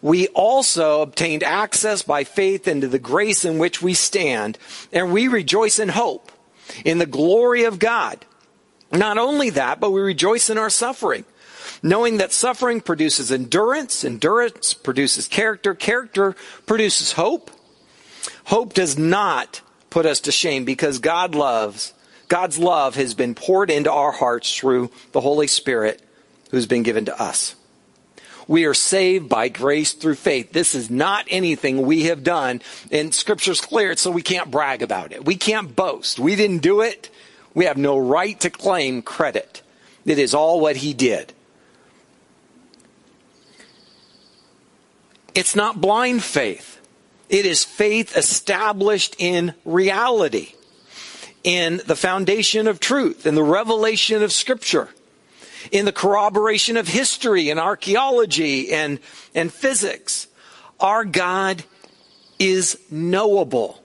we 0.00 0.28
also 0.28 1.02
obtained 1.02 1.42
access 1.42 2.02
by 2.02 2.24
faith 2.24 2.66
into 2.66 2.88
the 2.88 2.98
grace 2.98 3.44
in 3.44 3.58
which 3.58 3.82
we 3.82 3.94
stand, 3.94 4.58
and 4.92 5.12
we 5.12 5.28
rejoice 5.28 5.78
in 5.78 5.90
hope 5.90 6.32
in 6.84 6.98
the 6.98 7.06
glory 7.06 7.64
of 7.64 7.78
God. 7.78 8.24
Not 8.90 9.18
only 9.18 9.50
that, 9.50 9.80
but 9.80 9.90
we 9.90 10.00
rejoice 10.00 10.50
in 10.50 10.58
our 10.58 10.70
suffering, 10.70 11.24
knowing 11.82 12.18
that 12.18 12.32
suffering 12.32 12.80
produces 12.80 13.30
endurance, 13.30 14.04
endurance 14.04 14.72
produces 14.72 15.28
character, 15.28 15.74
character 15.74 16.36
produces 16.66 17.12
hope. 17.12 17.50
Hope 18.46 18.72
does 18.72 18.96
not 18.96 19.60
put 19.90 20.06
us 20.06 20.20
to 20.20 20.32
shame 20.32 20.64
because 20.64 20.98
God 20.98 21.34
loves, 21.34 21.92
God's 22.34 22.58
love 22.58 22.96
has 22.96 23.14
been 23.14 23.36
poured 23.36 23.70
into 23.70 23.92
our 23.92 24.10
hearts 24.10 24.56
through 24.56 24.90
the 25.12 25.20
Holy 25.20 25.46
Spirit 25.46 26.02
who's 26.50 26.66
been 26.66 26.82
given 26.82 27.04
to 27.04 27.22
us. 27.22 27.54
We 28.48 28.64
are 28.64 28.74
saved 28.74 29.28
by 29.28 29.48
grace 29.48 29.92
through 29.92 30.16
faith. 30.16 30.50
This 30.50 30.74
is 30.74 30.90
not 30.90 31.26
anything 31.30 31.82
we 31.82 32.06
have 32.06 32.24
done, 32.24 32.60
and 32.90 33.14
Scripture's 33.14 33.60
clear, 33.60 33.94
so 33.96 34.10
we 34.10 34.20
can't 34.20 34.50
brag 34.50 34.82
about 34.82 35.12
it. 35.12 35.24
We 35.24 35.36
can't 35.36 35.76
boast. 35.76 36.18
We 36.18 36.34
didn't 36.34 36.58
do 36.58 36.80
it. 36.80 37.08
We 37.54 37.66
have 37.66 37.76
no 37.76 37.96
right 37.96 38.40
to 38.40 38.50
claim 38.50 39.02
credit. 39.02 39.62
It 40.04 40.18
is 40.18 40.34
all 40.34 40.58
what 40.58 40.78
He 40.78 40.92
did. 40.92 41.32
It's 45.36 45.54
not 45.54 45.80
blind 45.80 46.24
faith. 46.24 46.80
It 47.28 47.46
is 47.46 47.62
faith 47.62 48.16
established 48.16 49.14
in 49.20 49.54
reality, 49.64 50.54
in 51.44 51.80
the 51.86 51.96
foundation 51.96 52.66
of 52.66 52.80
truth, 52.80 53.26
in 53.26 53.36
the 53.36 53.42
revelation 53.42 54.22
of 54.22 54.32
Scripture 54.32 54.88
in 55.70 55.84
the 55.84 55.92
corroboration 55.92 56.76
of 56.76 56.88
history 56.88 57.50
and 57.50 57.58
archaeology 57.58 58.72
and, 58.72 59.00
and 59.34 59.52
physics. 59.52 60.28
Our 60.80 61.04
God 61.04 61.64
is 62.38 62.78
knowable. 62.90 63.80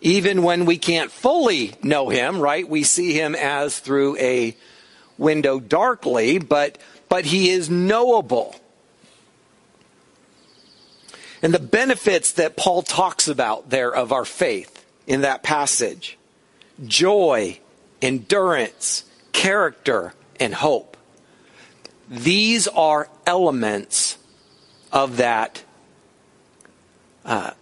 Even 0.00 0.42
when 0.42 0.64
we 0.64 0.78
can't 0.78 1.12
fully 1.12 1.74
know 1.82 2.08
him, 2.08 2.40
right? 2.40 2.68
We 2.68 2.82
see 2.82 3.12
him 3.12 3.34
as 3.34 3.78
through 3.78 4.16
a 4.18 4.56
window 5.16 5.60
darkly, 5.60 6.38
but, 6.38 6.78
but 7.08 7.24
he 7.24 7.50
is 7.50 7.70
knowable. 7.70 8.56
And 11.40 11.54
the 11.54 11.60
benefits 11.60 12.32
that 12.32 12.56
Paul 12.56 12.82
talks 12.82 13.28
about 13.28 13.70
there 13.70 13.94
of 13.94 14.12
our 14.12 14.24
faith 14.24 14.84
in 15.06 15.20
that 15.20 15.42
passage 15.42 16.18
joy, 16.86 17.58
endurance, 18.00 19.04
character, 19.32 20.14
and 20.38 20.54
hope. 20.54 20.96
These 22.08 22.68
are 22.68 23.08
elements 23.26 24.18
of 24.92 25.16
that 25.16 25.62
uh, 27.24 27.52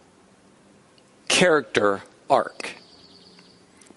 character 1.29 2.03
arc. 2.29 2.73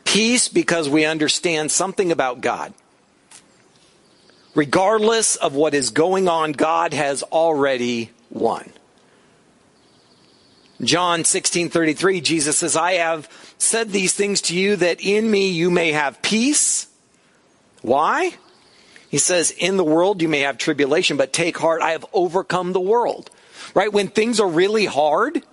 Peace 0.03 0.47
because 0.47 0.87
we 0.87 1.05
understand 1.05 1.71
something 1.71 2.11
about 2.11 2.41
God. 2.41 2.73
Regardless 4.53 5.35
of 5.35 5.55
what 5.55 5.73
is 5.73 5.89
going 5.89 6.27
on, 6.27 6.51
God 6.51 6.93
has 6.93 7.23
already 7.23 8.11
won. 8.29 8.71
John 10.85 11.23
16:33 11.23 12.21
Jesus 12.21 12.57
says, 12.57 12.75
"I 12.75 12.93
have 12.93 13.29
said 13.57 13.91
these 13.91 14.13
things 14.13 14.41
to 14.41 14.55
you 14.55 14.75
that 14.77 15.01
in 15.01 15.29
me 15.29 15.49
you 15.49 15.69
may 15.69 15.91
have 15.91 16.21
peace." 16.21 16.87
Why? 17.81 18.35
He 19.13 19.19
says, 19.19 19.51
In 19.51 19.77
the 19.77 19.83
world 19.83 20.23
you 20.23 20.27
may 20.27 20.39
have 20.39 20.57
tribulation, 20.57 21.17
but 21.17 21.31
take 21.31 21.55
heart, 21.59 21.83
I 21.83 21.91
have 21.91 22.03
overcome 22.13 22.73
the 22.73 22.79
world. 22.79 23.29
Right? 23.75 23.93
When 23.93 24.07
things 24.07 24.39
are 24.39 24.47
really 24.47 24.85
hard, 24.85 25.43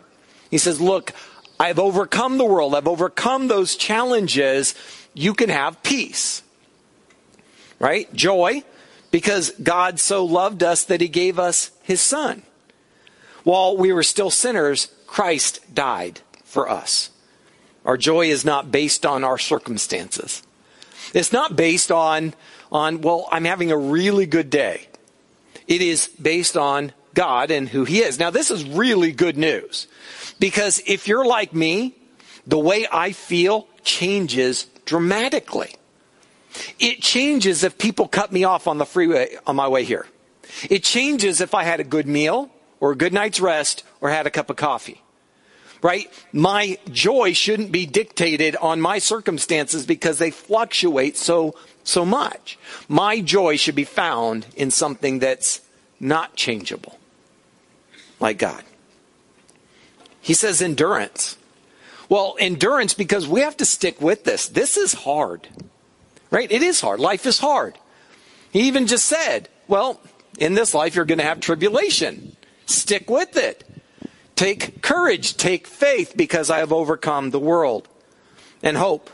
he 0.50 0.56
says, 0.56 0.80
Look, 0.80 1.12
I've 1.58 1.78
overcome 1.78 2.38
the 2.38 2.44
world, 2.46 2.74
I've 2.74 2.88
overcome 2.88 3.48
those 3.48 3.76
challenges. 3.76 4.74
You 5.12 5.34
can 5.34 5.50
have 5.50 5.82
peace. 5.82 6.42
Right? 7.78 8.10
Joy, 8.14 8.62
because 9.10 9.50
God 9.62 10.00
so 10.00 10.24
loved 10.24 10.62
us 10.62 10.84
that 10.84 11.02
he 11.02 11.08
gave 11.08 11.38
us 11.38 11.70
his 11.82 12.00
son. 12.00 12.42
While 13.44 13.76
we 13.76 13.92
were 13.92 14.02
still 14.02 14.30
sinners, 14.30 14.88
Christ 15.10 15.74
died 15.74 16.20
for 16.44 16.70
us. 16.70 17.10
Our 17.84 17.96
joy 17.96 18.26
is 18.30 18.44
not 18.44 18.70
based 18.70 19.04
on 19.04 19.24
our 19.24 19.38
circumstances. 19.38 20.40
It's 21.12 21.32
not 21.32 21.56
based 21.56 21.90
on, 21.90 22.32
on, 22.70 23.00
well, 23.00 23.28
I'm 23.32 23.44
having 23.44 23.72
a 23.72 23.76
really 23.76 24.24
good 24.24 24.50
day. 24.50 24.86
It 25.66 25.82
is 25.82 26.06
based 26.06 26.56
on 26.56 26.92
God 27.12 27.50
and 27.50 27.68
who 27.68 27.84
He 27.84 27.98
is. 27.98 28.20
Now, 28.20 28.30
this 28.30 28.52
is 28.52 28.62
really 28.64 29.10
good 29.10 29.36
news 29.36 29.88
because 30.38 30.80
if 30.86 31.08
you're 31.08 31.26
like 31.26 31.52
me, 31.52 31.96
the 32.46 32.60
way 32.60 32.86
I 32.90 33.10
feel 33.10 33.66
changes 33.82 34.66
dramatically. 34.84 35.74
It 36.78 37.02
changes 37.02 37.64
if 37.64 37.78
people 37.78 38.06
cut 38.06 38.30
me 38.30 38.44
off 38.44 38.68
on 38.68 38.78
the 38.78 38.86
freeway 38.86 39.36
on 39.44 39.56
my 39.56 39.66
way 39.66 39.82
here. 39.82 40.06
It 40.68 40.84
changes 40.84 41.40
if 41.40 41.52
I 41.52 41.64
had 41.64 41.80
a 41.80 41.84
good 41.84 42.06
meal 42.06 42.48
or 42.80 42.92
a 42.92 42.96
good 42.96 43.12
night's 43.12 43.40
rest 43.40 43.84
or 44.00 44.10
had 44.10 44.26
a 44.26 44.30
cup 44.30 44.50
of 44.50 44.56
coffee. 44.56 45.02
Right? 45.82 46.10
My 46.32 46.78
joy 46.90 47.32
shouldn't 47.32 47.72
be 47.72 47.86
dictated 47.86 48.56
on 48.56 48.80
my 48.80 48.98
circumstances 48.98 49.86
because 49.86 50.18
they 50.18 50.30
fluctuate 50.30 51.16
so, 51.16 51.54
so 51.84 52.04
much. 52.04 52.58
My 52.88 53.20
joy 53.20 53.56
should 53.56 53.76
be 53.76 53.84
found 53.84 54.46
in 54.56 54.70
something 54.70 55.20
that's 55.20 55.62
not 55.98 56.36
changeable. 56.36 56.98
Like 58.18 58.38
God. 58.38 58.62
He 60.20 60.34
says 60.34 60.60
endurance. 60.60 61.38
Well, 62.10 62.36
endurance 62.38 62.92
because 62.92 63.26
we 63.26 63.40
have 63.40 63.56
to 63.58 63.64
stick 63.64 64.02
with 64.02 64.24
this. 64.24 64.48
This 64.48 64.76
is 64.76 64.92
hard. 64.92 65.48
Right? 66.30 66.50
It 66.52 66.62
is 66.62 66.80
hard. 66.80 67.00
Life 67.00 67.24
is 67.24 67.38
hard. 67.38 67.78
He 68.52 68.62
even 68.62 68.86
just 68.86 69.06
said, 69.06 69.48
well, 69.66 70.00
in 70.38 70.54
this 70.54 70.74
life 70.74 70.94
you're 70.94 71.06
going 71.06 71.18
to 71.18 71.24
have 71.24 71.40
tribulation. 71.40 72.36
Stick 72.70 73.10
with 73.10 73.36
it. 73.36 73.66
Take 74.36 74.80
courage, 74.80 75.36
take 75.36 75.66
faith 75.66 76.14
because 76.16 76.50
I 76.50 76.58
have 76.58 76.72
overcome 76.72 77.30
the 77.30 77.40
world. 77.40 77.88
And 78.62 78.76
hope 78.76 79.10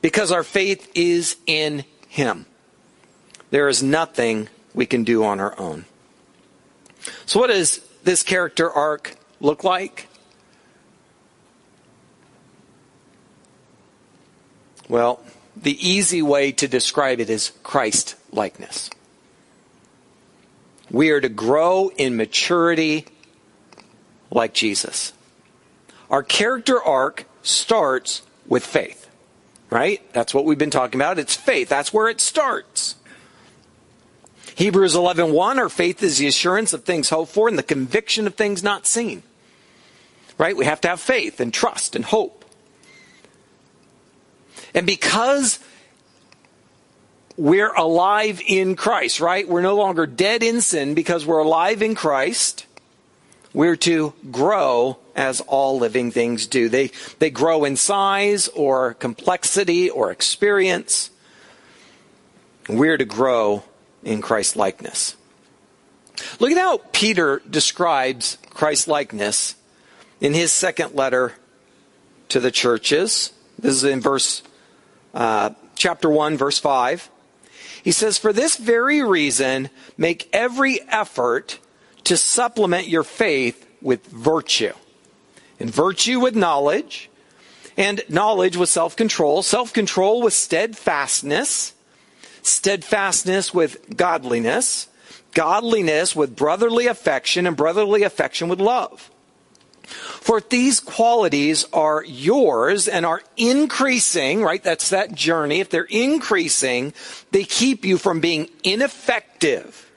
because 0.00 0.32
our 0.32 0.42
faith 0.42 0.90
is 0.94 1.36
in 1.46 1.84
him. 2.08 2.46
There 3.50 3.68
is 3.68 3.82
nothing 3.82 4.48
we 4.74 4.86
can 4.86 5.04
do 5.04 5.24
on 5.24 5.40
our 5.40 5.58
own. 5.58 5.84
So 7.26 7.38
what 7.38 7.48
does 7.48 7.80
this 8.04 8.22
character 8.22 8.70
arc 8.70 9.16
look 9.40 9.62
like? 9.62 10.08
Well, 14.88 15.20
the 15.56 15.76
easy 15.86 16.22
way 16.22 16.52
to 16.52 16.68
describe 16.68 17.20
it 17.20 17.28
is 17.28 17.52
Christ 17.62 18.14
likeness. 18.32 18.90
We 20.90 21.10
are 21.10 21.20
to 21.20 21.28
grow 21.28 21.90
in 21.96 22.16
maturity 22.16 23.06
like 24.30 24.54
Jesus. 24.54 25.12
Our 26.10 26.22
character 26.22 26.82
arc 26.82 27.26
starts 27.42 28.22
with 28.46 28.64
faith, 28.64 29.08
right? 29.70 30.00
That's 30.12 30.32
what 30.32 30.44
we've 30.44 30.58
been 30.58 30.70
talking 30.70 31.00
about. 31.00 31.18
It's 31.18 31.34
faith. 31.34 31.68
That's 31.68 31.92
where 31.92 32.08
it 32.08 32.20
starts. 32.20 32.94
Hebrews 34.54 34.94
11:1 34.94 35.32
1, 35.32 35.58
our 35.58 35.68
faith 35.68 36.02
is 36.02 36.18
the 36.18 36.26
assurance 36.26 36.72
of 36.72 36.84
things 36.84 37.10
hoped 37.10 37.32
for 37.32 37.48
and 37.48 37.58
the 37.58 37.62
conviction 37.62 38.26
of 38.26 38.36
things 38.36 38.62
not 38.62 38.86
seen. 38.86 39.22
Right? 40.38 40.56
We 40.56 40.64
have 40.64 40.80
to 40.82 40.88
have 40.88 41.00
faith 41.00 41.40
and 41.40 41.52
trust 41.52 41.96
and 41.96 42.04
hope. 42.04 42.44
And 44.74 44.86
because 44.86 45.58
we're 47.36 47.72
alive 47.72 48.40
in 48.46 48.76
Christ, 48.76 49.20
right? 49.20 49.46
We're 49.46 49.60
no 49.60 49.76
longer 49.76 50.06
dead 50.06 50.42
in 50.42 50.60
sin 50.60 50.94
because 50.94 51.26
we're 51.26 51.38
alive 51.40 51.82
in 51.82 51.94
Christ. 51.94 52.66
We're 53.52 53.76
to 53.76 54.14
grow 54.30 54.98
as 55.14 55.40
all 55.42 55.78
living 55.78 56.10
things 56.10 56.46
do. 56.46 56.68
They, 56.68 56.90
they 57.18 57.30
grow 57.30 57.64
in 57.64 57.76
size 57.76 58.48
or 58.48 58.94
complexity 58.94 59.88
or 59.90 60.10
experience. 60.10 61.10
We're 62.68 62.96
to 62.96 63.04
grow 63.04 63.64
in 64.02 64.22
Christ 64.22 64.56
likeness. 64.56 65.16
Look 66.40 66.50
at 66.50 66.58
how 66.58 66.78
Peter 66.92 67.42
describes 67.48 68.38
Christ 68.50 68.88
likeness 68.88 69.54
in 70.20 70.32
his 70.32 70.52
second 70.52 70.94
letter 70.94 71.34
to 72.30 72.40
the 72.40 72.50
churches. 72.50 73.32
This 73.58 73.74
is 73.74 73.84
in 73.84 74.00
verse 74.00 74.42
uh, 75.14 75.50
chapter 75.76 76.08
1, 76.08 76.36
verse 76.36 76.58
5. 76.58 77.10
He 77.86 77.92
says, 77.92 78.18
For 78.18 78.32
this 78.32 78.56
very 78.56 79.00
reason, 79.00 79.70
make 79.96 80.28
every 80.32 80.80
effort 80.88 81.60
to 82.02 82.16
supplement 82.16 82.88
your 82.88 83.04
faith 83.04 83.64
with 83.80 84.04
virtue. 84.06 84.72
And 85.60 85.70
virtue 85.70 86.18
with 86.18 86.34
knowledge, 86.34 87.08
and 87.76 88.02
knowledge 88.08 88.56
with 88.56 88.70
self 88.70 88.96
control, 88.96 89.40
self 89.44 89.72
control 89.72 90.20
with 90.20 90.32
steadfastness, 90.32 91.74
steadfastness 92.42 93.54
with 93.54 93.96
godliness, 93.96 94.88
godliness 95.32 96.16
with 96.16 96.34
brotherly 96.34 96.88
affection, 96.88 97.46
and 97.46 97.56
brotherly 97.56 98.02
affection 98.02 98.48
with 98.48 98.60
love. 98.60 99.12
For 99.86 100.38
if 100.38 100.48
these 100.48 100.80
qualities 100.80 101.64
are 101.72 102.04
yours 102.04 102.88
and 102.88 103.06
are 103.06 103.22
increasing, 103.36 104.42
right? 104.42 104.62
That's 104.62 104.90
that 104.90 105.14
journey. 105.14 105.60
If 105.60 105.70
they're 105.70 105.84
increasing, 105.84 106.92
they 107.30 107.44
keep 107.44 107.84
you 107.84 107.96
from 107.96 108.20
being 108.20 108.50
ineffective 108.64 109.90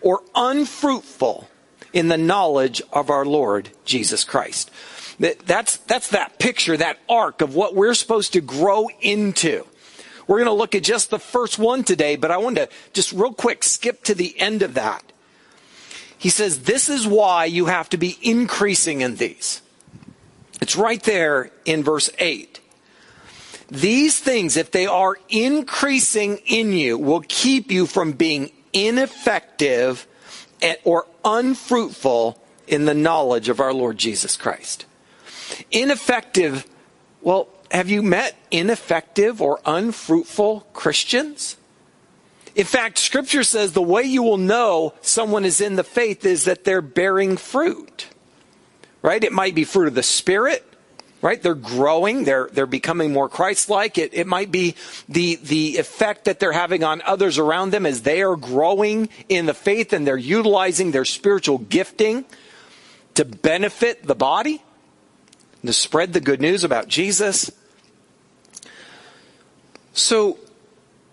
or 0.00 0.22
unfruitful 0.34 1.48
in 1.92 2.08
the 2.08 2.18
knowledge 2.18 2.80
of 2.92 3.10
our 3.10 3.24
Lord 3.24 3.70
Jesus 3.84 4.22
Christ. 4.24 4.70
That's, 5.18 5.78
that's 5.78 6.08
that 6.10 6.38
picture, 6.38 6.76
that 6.76 6.98
arc 7.08 7.40
of 7.40 7.54
what 7.54 7.74
we're 7.74 7.94
supposed 7.94 8.34
to 8.34 8.40
grow 8.40 8.88
into. 9.00 9.66
We're 10.26 10.38
going 10.38 10.46
to 10.46 10.52
look 10.52 10.74
at 10.74 10.82
just 10.82 11.10
the 11.10 11.18
first 11.18 11.58
one 11.58 11.84
today, 11.84 12.16
but 12.16 12.30
I 12.30 12.36
want 12.36 12.56
to 12.56 12.68
just 12.92 13.12
real 13.12 13.32
quick 13.32 13.62
skip 13.62 14.04
to 14.04 14.14
the 14.14 14.38
end 14.38 14.62
of 14.62 14.74
that 14.74 15.02
he 16.18 16.28
says, 16.28 16.62
This 16.62 16.88
is 16.88 17.06
why 17.06 17.44
you 17.44 17.66
have 17.66 17.88
to 17.90 17.96
be 17.96 18.18
increasing 18.22 19.00
in 19.00 19.16
these. 19.16 19.62
It's 20.60 20.76
right 20.76 21.02
there 21.02 21.50
in 21.64 21.84
verse 21.84 22.10
8. 22.18 22.60
These 23.68 24.20
things, 24.20 24.56
if 24.56 24.70
they 24.70 24.86
are 24.86 25.16
increasing 25.28 26.38
in 26.46 26.72
you, 26.72 26.96
will 26.96 27.22
keep 27.26 27.70
you 27.70 27.86
from 27.86 28.12
being 28.12 28.52
ineffective 28.72 30.06
or 30.84 31.06
unfruitful 31.24 32.40
in 32.66 32.84
the 32.84 32.94
knowledge 32.94 33.48
of 33.48 33.60
our 33.60 33.72
Lord 33.72 33.98
Jesus 33.98 34.36
Christ. 34.36 34.86
Ineffective, 35.70 36.66
well, 37.22 37.48
have 37.70 37.90
you 37.90 38.02
met 38.02 38.36
ineffective 38.50 39.42
or 39.42 39.60
unfruitful 39.66 40.66
Christians? 40.72 41.56
In 42.56 42.64
fact, 42.64 42.96
scripture 42.96 43.44
says 43.44 43.72
the 43.72 43.82
way 43.82 44.02
you 44.02 44.22
will 44.22 44.38
know 44.38 44.94
someone 45.02 45.44
is 45.44 45.60
in 45.60 45.76
the 45.76 45.84
faith 45.84 46.24
is 46.24 46.46
that 46.46 46.64
they're 46.64 46.80
bearing 46.80 47.36
fruit. 47.36 48.06
Right? 49.02 49.22
It 49.22 49.32
might 49.32 49.54
be 49.54 49.64
fruit 49.64 49.88
of 49.88 49.94
the 49.94 50.02
Spirit. 50.02 50.64
Right? 51.20 51.42
They're 51.42 51.54
growing. 51.54 52.24
They're, 52.24 52.48
they're 52.50 52.66
becoming 52.66 53.12
more 53.12 53.28
Christ-like. 53.28 53.98
It, 53.98 54.14
it 54.14 54.26
might 54.26 54.50
be 54.50 54.74
the, 55.06 55.36
the 55.36 55.76
effect 55.76 56.24
that 56.24 56.40
they're 56.40 56.52
having 56.52 56.82
on 56.82 57.02
others 57.02 57.36
around 57.38 57.70
them 57.70 57.84
as 57.84 58.02
they 58.02 58.22
are 58.22 58.36
growing 58.36 59.10
in 59.28 59.44
the 59.44 59.54
faith 59.54 59.92
and 59.92 60.06
they're 60.06 60.16
utilizing 60.16 60.92
their 60.92 61.04
spiritual 61.04 61.58
gifting 61.58 62.24
to 63.14 63.26
benefit 63.26 64.06
the 64.06 64.14
body, 64.14 64.62
to 65.64 65.72
spread 65.74 66.14
the 66.14 66.20
good 66.20 66.40
news 66.40 66.64
about 66.64 66.88
Jesus. 66.88 67.50
So 69.92 70.38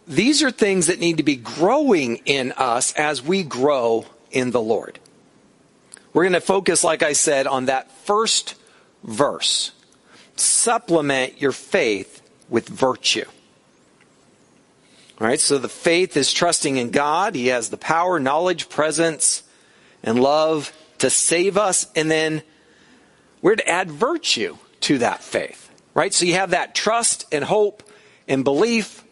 these 0.07 0.43
are 0.43 0.51
things 0.51 0.87
that 0.87 0.99
need 0.99 1.17
to 1.17 1.23
be 1.23 1.35
growing 1.35 2.17
in 2.25 2.51
us 2.53 2.93
as 2.93 3.21
we 3.21 3.43
grow 3.43 4.05
in 4.31 4.51
the 4.51 4.61
Lord. 4.61 4.99
We're 6.13 6.23
going 6.23 6.33
to 6.33 6.41
focus, 6.41 6.83
like 6.83 7.03
I 7.03 7.13
said, 7.13 7.47
on 7.47 7.65
that 7.65 7.91
first 8.05 8.55
verse. 9.03 9.71
Supplement 10.35 11.41
your 11.41 11.51
faith 11.51 12.21
with 12.49 12.67
virtue. 12.67 13.25
All 15.19 15.27
right, 15.27 15.39
so 15.39 15.57
the 15.57 15.69
faith 15.69 16.17
is 16.17 16.33
trusting 16.33 16.77
in 16.77 16.89
God. 16.89 17.35
He 17.35 17.47
has 17.47 17.69
the 17.69 17.77
power, 17.77 18.19
knowledge, 18.19 18.69
presence, 18.69 19.43
and 20.03 20.19
love 20.19 20.73
to 20.99 21.09
save 21.09 21.57
us. 21.57 21.87
And 21.95 22.09
then 22.11 22.41
we're 23.41 23.55
to 23.55 23.67
add 23.67 23.89
virtue 23.89 24.57
to 24.81 24.99
that 24.99 25.23
faith. 25.23 25.69
Right? 25.93 26.13
So 26.13 26.25
you 26.25 26.33
have 26.33 26.51
that 26.51 26.75
trust 26.75 27.25
and 27.31 27.43
hope 27.43 27.83
and 28.27 28.43
belief 28.43 29.02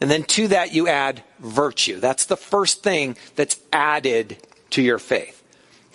and 0.00 0.10
then 0.10 0.24
to 0.24 0.48
that, 0.48 0.72
you 0.74 0.88
add 0.88 1.22
virtue. 1.38 2.00
That's 2.00 2.26
the 2.26 2.36
first 2.36 2.82
thing 2.82 3.16
that's 3.34 3.58
added 3.72 4.36
to 4.70 4.82
your 4.82 4.98
faith. 4.98 5.42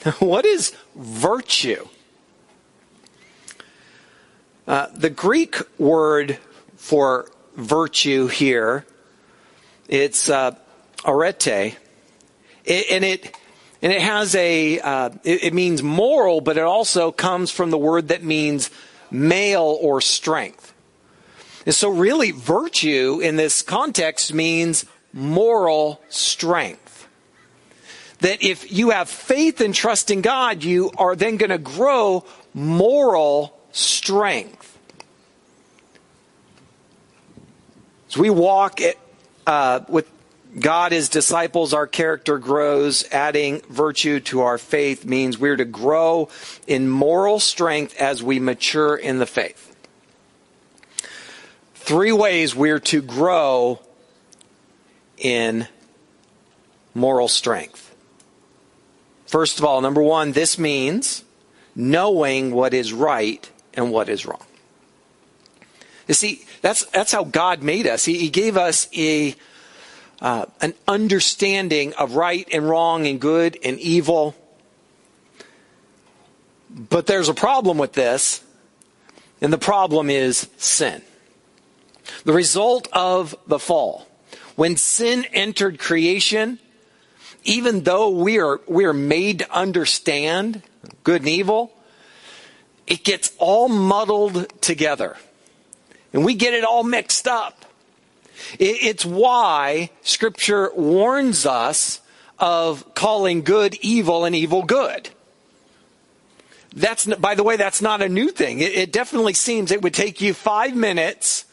what 0.19 0.45
is 0.45 0.75
virtue? 0.95 1.87
Uh, 4.67 4.87
the 4.95 5.09
Greek 5.09 5.57
word 5.79 6.37
for 6.75 7.29
virtue 7.55 8.27
here, 8.27 8.85
it's 9.87 10.29
uh, 10.29 10.55
arete, 11.05 11.75
it, 12.63 12.85
and 12.91 13.03
it 13.03 13.37
and 13.81 13.91
it 13.91 14.01
has 14.01 14.35
a 14.35 14.79
uh, 14.79 15.09
it, 15.23 15.45
it, 15.45 15.53
means 15.53 15.81
moral, 15.81 16.41
but 16.41 16.57
it 16.57 16.63
also 16.63 17.11
comes 17.11 17.51
from 17.51 17.71
the 17.71 17.77
word 17.77 18.09
that 18.09 18.23
means 18.23 18.69
male 19.09 19.77
or 19.81 19.99
strength. 19.99 20.73
So, 21.69 21.89
really, 21.89 22.31
virtue 22.31 23.19
in 23.21 23.35
this 23.35 23.61
context 23.61 24.33
means 24.33 24.85
moral 25.13 26.01
strength. 26.09 27.07
That 28.19 28.43
if 28.43 28.71
you 28.71 28.91
have 28.91 29.09
faith 29.09 29.61
and 29.61 29.73
trust 29.73 30.09
in 30.09 30.21
God, 30.21 30.63
you 30.63 30.91
are 30.97 31.15
then 31.15 31.37
going 31.37 31.49
to 31.51 31.57
grow 31.57 32.25
moral 32.53 33.57
strength. 33.71 34.77
As 38.09 38.17
we 38.17 38.29
walk 38.29 38.81
it, 38.81 38.99
uh, 39.47 39.81
with 39.87 40.09
God 40.59 40.91
as 40.91 41.09
disciples, 41.09 41.73
our 41.73 41.87
character 41.87 42.37
grows. 42.37 43.05
Adding 43.11 43.61
virtue 43.69 44.19
to 44.21 44.41
our 44.41 44.57
faith 44.57 45.05
means 45.05 45.37
we're 45.37 45.55
to 45.55 45.65
grow 45.65 46.29
in 46.67 46.89
moral 46.89 47.39
strength 47.39 47.95
as 47.97 48.21
we 48.21 48.39
mature 48.39 48.95
in 48.95 49.19
the 49.19 49.25
faith. 49.25 49.70
Three 51.91 52.13
ways 52.13 52.55
we're 52.55 52.79
to 52.79 53.01
grow 53.01 53.81
in 55.17 55.67
moral 56.93 57.27
strength. 57.27 57.93
First 59.25 59.59
of 59.59 59.65
all, 59.65 59.81
number 59.81 60.01
one, 60.01 60.31
this 60.31 60.57
means 60.57 61.25
knowing 61.75 62.55
what 62.55 62.73
is 62.73 62.93
right 62.93 63.51
and 63.73 63.91
what 63.91 64.07
is 64.07 64.25
wrong. 64.25 64.45
You 66.07 66.13
see, 66.13 66.45
that's, 66.61 66.85
that's 66.85 67.11
how 67.11 67.25
God 67.25 67.61
made 67.61 67.85
us. 67.87 68.05
He, 68.05 68.17
he 68.19 68.29
gave 68.29 68.55
us 68.55 68.87
a, 68.95 69.35
uh, 70.21 70.45
an 70.61 70.73
understanding 70.87 71.93
of 71.95 72.15
right 72.15 72.47
and 72.53 72.69
wrong 72.69 73.05
and 73.05 73.19
good 73.19 73.57
and 73.65 73.77
evil. 73.77 74.33
But 76.69 77.05
there's 77.05 77.27
a 77.27 77.33
problem 77.33 77.77
with 77.77 77.91
this, 77.91 78.41
and 79.41 79.51
the 79.51 79.57
problem 79.57 80.09
is 80.09 80.47
sin. 80.55 81.01
The 82.23 82.33
result 82.33 82.87
of 82.91 83.35
the 83.47 83.59
fall. 83.59 84.07
When 84.55 84.77
sin 84.77 85.25
entered 85.33 85.79
creation, 85.79 86.59
even 87.43 87.83
though 87.83 88.09
we 88.09 88.39
are, 88.39 88.61
we 88.67 88.85
are 88.85 88.93
made 88.93 89.39
to 89.39 89.51
understand 89.51 90.61
good 91.03 91.21
and 91.21 91.29
evil, 91.29 91.71
it 92.87 93.03
gets 93.03 93.31
all 93.37 93.69
muddled 93.69 94.61
together. 94.61 95.17
And 96.13 96.25
we 96.25 96.35
get 96.35 96.53
it 96.53 96.63
all 96.63 96.83
mixed 96.83 97.27
up. 97.27 97.65
It's 98.59 99.05
why 99.05 99.91
Scripture 100.01 100.71
warns 100.75 101.45
us 101.45 102.01
of 102.37 102.93
calling 102.95 103.43
good 103.43 103.77
evil 103.81 104.25
and 104.25 104.35
evil 104.35 104.63
good. 104.63 105.09
That's, 106.75 107.05
by 107.05 107.35
the 107.35 107.43
way, 107.43 107.57
that's 107.57 107.81
not 107.81 108.01
a 108.01 108.09
new 108.09 108.29
thing. 108.29 108.59
It, 108.59 108.73
it 108.73 108.91
definitely 108.91 109.33
seems 109.33 109.71
it 109.71 109.81
would 109.81 109.93
take 109.93 110.21
you 110.21 110.33
five 110.33 110.75
minutes 110.75 111.45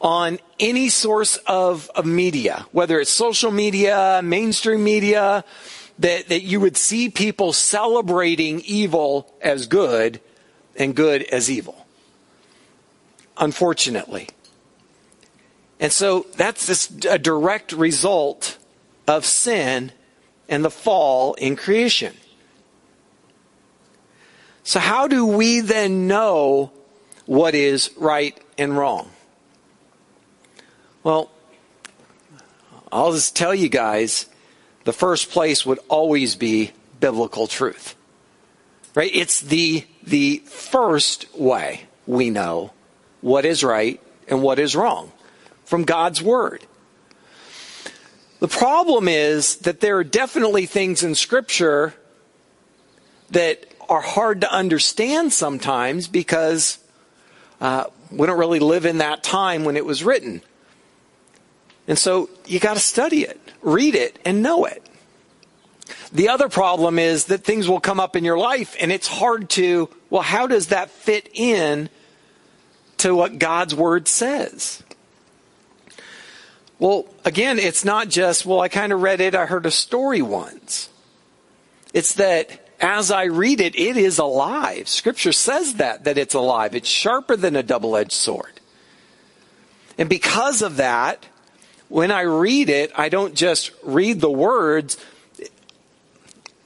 on 0.00 0.38
any 0.60 0.88
source 0.88 1.36
of, 1.46 1.90
of 1.94 2.06
media, 2.06 2.66
whether 2.72 3.00
it's 3.00 3.10
social 3.10 3.50
media, 3.50 4.20
mainstream 4.22 4.84
media, 4.84 5.44
that, 5.98 6.28
that 6.28 6.42
you 6.42 6.60
would 6.60 6.76
see 6.76 7.08
people 7.08 7.52
celebrating 7.52 8.60
evil 8.60 9.32
as 9.40 9.66
good 9.66 10.20
and 10.76 10.94
good 10.94 11.22
as 11.24 11.50
evil. 11.50 11.86
Unfortunately. 13.36 14.28
And 15.80 15.92
so 15.92 16.26
that's 16.36 16.66
this, 16.66 16.90
a 17.08 17.18
direct 17.18 17.72
result 17.72 18.58
of 19.06 19.24
sin 19.24 19.92
and 20.48 20.64
the 20.64 20.70
fall 20.70 21.34
in 21.34 21.56
creation. 21.56 22.14
So, 24.62 24.80
how 24.80 25.08
do 25.08 25.24
we 25.24 25.60
then 25.60 26.06
know 26.06 26.72
what 27.26 27.54
is 27.54 27.90
right 27.96 28.38
and 28.58 28.76
wrong? 28.76 29.10
Well, 31.08 31.30
I'll 32.92 33.12
just 33.12 33.34
tell 33.34 33.54
you 33.54 33.70
guys 33.70 34.26
the 34.84 34.92
first 34.92 35.30
place 35.30 35.64
would 35.64 35.78
always 35.88 36.36
be 36.36 36.72
biblical 37.00 37.46
truth. 37.46 37.96
Right? 38.94 39.10
It's 39.14 39.40
the, 39.40 39.86
the 40.02 40.42
first 40.44 41.34
way 41.34 41.86
we 42.06 42.28
know 42.28 42.74
what 43.22 43.46
is 43.46 43.64
right 43.64 44.02
and 44.28 44.42
what 44.42 44.58
is 44.58 44.76
wrong 44.76 45.10
from 45.64 45.84
God's 45.84 46.20
Word. 46.20 46.66
The 48.40 48.48
problem 48.48 49.08
is 49.08 49.56
that 49.60 49.80
there 49.80 49.96
are 49.96 50.04
definitely 50.04 50.66
things 50.66 51.02
in 51.02 51.14
Scripture 51.14 51.94
that 53.30 53.64
are 53.88 54.02
hard 54.02 54.42
to 54.42 54.52
understand 54.52 55.32
sometimes 55.32 56.06
because 56.06 56.78
uh, 57.62 57.84
we 58.10 58.26
don't 58.26 58.38
really 58.38 58.60
live 58.60 58.84
in 58.84 58.98
that 58.98 59.22
time 59.22 59.64
when 59.64 59.78
it 59.78 59.86
was 59.86 60.04
written. 60.04 60.42
And 61.88 61.98
so 61.98 62.28
you 62.46 62.60
got 62.60 62.74
to 62.74 62.80
study 62.80 63.22
it, 63.22 63.40
read 63.62 63.94
it, 63.94 64.18
and 64.24 64.42
know 64.42 64.66
it. 64.66 64.86
The 66.12 66.28
other 66.28 66.48
problem 66.48 66.98
is 66.98 67.26
that 67.26 67.44
things 67.44 67.68
will 67.68 67.80
come 67.80 67.98
up 67.98 68.14
in 68.14 68.24
your 68.24 68.38
life 68.38 68.76
and 68.78 68.92
it's 68.92 69.08
hard 69.08 69.48
to, 69.50 69.88
well, 70.10 70.22
how 70.22 70.46
does 70.46 70.68
that 70.68 70.90
fit 70.90 71.30
in 71.32 71.88
to 72.98 73.14
what 73.14 73.38
God's 73.38 73.74
Word 73.74 74.06
says? 74.06 74.82
Well, 76.78 77.06
again, 77.24 77.58
it's 77.58 77.84
not 77.84 78.08
just, 78.08 78.46
well, 78.46 78.60
I 78.60 78.68
kind 78.68 78.92
of 78.92 79.02
read 79.02 79.20
it, 79.20 79.34
I 79.34 79.46
heard 79.46 79.66
a 79.66 79.70
story 79.70 80.22
once. 80.22 80.90
It's 81.92 82.14
that 82.14 82.68
as 82.80 83.10
I 83.10 83.24
read 83.24 83.60
it, 83.60 83.74
it 83.76 83.96
is 83.96 84.18
alive. 84.18 84.88
Scripture 84.88 85.32
says 85.32 85.74
that, 85.74 86.04
that 86.04 86.18
it's 86.18 86.34
alive. 86.34 86.74
It's 86.74 86.88
sharper 86.88 87.34
than 87.34 87.56
a 87.56 87.62
double 87.62 87.96
edged 87.96 88.12
sword. 88.12 88.60
And 89.96 90.08
because 90.08 90.62
of 90.62 90.76
that, 90.76 91.26
when 91.88 92.10
I 92.10 92.22
read 92.22 92.68
it, 92.68 92.92
I 92.94 93.08
don't 93.08 93.34
just 93.34 93.70
read 93.82 94.20
the 94.20 94.30
words, 94.30 94.96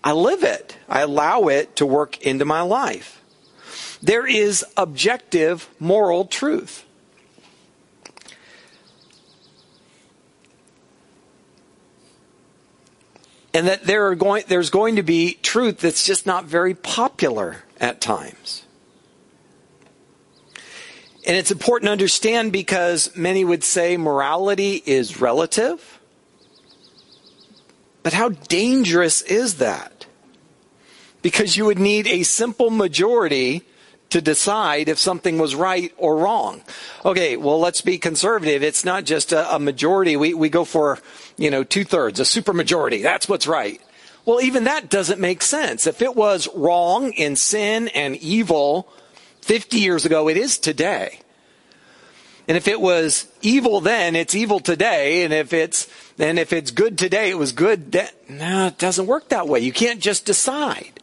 I 0.04 0.12
live 0.12 0.42
it. 0.42 0.76
I 0.88 1.02
allow 1.02 1.48
it 1.48 1.76
to 1.76 1.86
work 1.86 2.20
into 2.22 2.44
my 2.44 2.62
life. 2.62 3.22
There 4.02 4.26
is 4.26 4.64
objective 4.76 5.68
moral 5.78 6.24
truth. 6.24 6.84
and 13.54 13.66
that 13.66 13.84
there 13.84 14.06
are 14.06 14.14
going, 14.14 14.44
there's 14.48 14.70
going 14.70 14.96
to 14.96 15.02
be 15.02 15.34
truth 15.42 15.78
that's 15.78 16.06
just 16.06 16.26
not 16.26 16.44
very 16.44 16.74
popular 16.74 17.64
at 17.80 18.00
times. 18.00 18.64
And 21.26 21.36
it's 21.36 21.50
important 21.50 21.86
to 21.86 21.92
understand 21.92 22.52
because 22.52 23.14
many 23.16 23.44
would 23.44 23.62
say 23.62 23.96
morality 23.96 24.82
is 24.84 25.20
relative. 25.20 26.00
But 28.02 28.12
how 28.12 28.30
dangerous 28.30 29.22
is 29.22 29.58
that? 29.58 30.06
Because 31.22 31.56
you 31.56 31.64
would 31.66 31.78
need 31.78 32.08
a 32.08 32.24
simple 32.24 32.70
majority 32.70 33.62
to 34.10 34.20
decide 34.20 34.88
if 34.88 34.98
something 34.98 35.38
was 35.38 35.54
right 35.54 35.92
or 35.96 36.16
wrong. 36.18 36.62
Okay, 37.04 37.36
well, 37.36 37.60
let's 37.60 37.80
be 37.80 37.96
conservative. 37.96 38.62
It's 38.62 38.84
not 38.84 39.04
just 39.04 39.32
a, 39.32 39.54
a 39.54 39.58
majority. 39.58 40.16
We, 40.16 40.34
we 40.34 40.48
go 40.48 40.64
for, 40.64 40.98
you 41.38 41.50
know, 41.50 41.64
two 41.64 41.84
thirds, 41.84 42.20
a 42.20 42.24
supermajority. 42.24 43.02
That's 43.02 43.28
what's 43.28 43.46
right. 43.46 43.80
Well, 44.26 44.40
even 44.40 44.64
that 44.64 44.90
doesn't 44.90 45.20
make 45.20 45.40
sense. 45.40 45.86
If 45.86 46.02
it 46.02 46.14
was 46.14 46.48
wrong 46.54 47.12
in 47.12 47.36
sin 47.36 47.88
and 47.88 48.16
evil 48.16 48.88
50 49.42 49.78
years 49.78 50.04
ago, 50.04 50.28
it 50.28 50.36
is 50.36 50.58
today. 50.58 51.20
And 52.48 52.56
if 52.56 52.66
it 52.66 52.80
was 52.80 53.26
evil 53.40 53.80
then, 53.80 54.16
it's 54.16 54.34
evil 54.34 54.60
today. 54.60 55.24
And 55.24 55.32
if 55.32 55.52
it's, 55.52 55.88
and 56.18 56.38
if 56.38 56.52
it's 56.52 56.70
good 56.70 56.98
today, 56.98 57.30
it 57.30 57.38
was 57.38 57.52
good. 57.52 57.92
Then, 57.92 58.08
no, 58.28 58.66
it 58.66 58.78
doesn't 58.78 59.06
work 59.06 59.28
that 59.28 59.48
way. 59.48 59.60
You 59.60 59.72
can't 59.72 60.00
just 60.00 60.24
decide. 60.24 61.00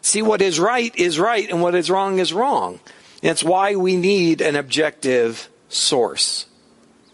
See, 0.00 0.22
what 0.22 0.42
is 0.42 0.58
right 0.58 0.94
is 0.96 1.18
right 1.18 1.48
and 1.48 1.62
what 1.62 1.74
is 1.74 1.90
wrong 1.90 2.18
is 2.18 2.32
wrong. 2.32 2.80
And 3.22 3.30
it's 3.30 3.44
why 3.44 3.76
we 3.76 3.96
need 3.96 4.40
an 4.40 4.56
objective 4.56 5.48
source. 5.68 6.46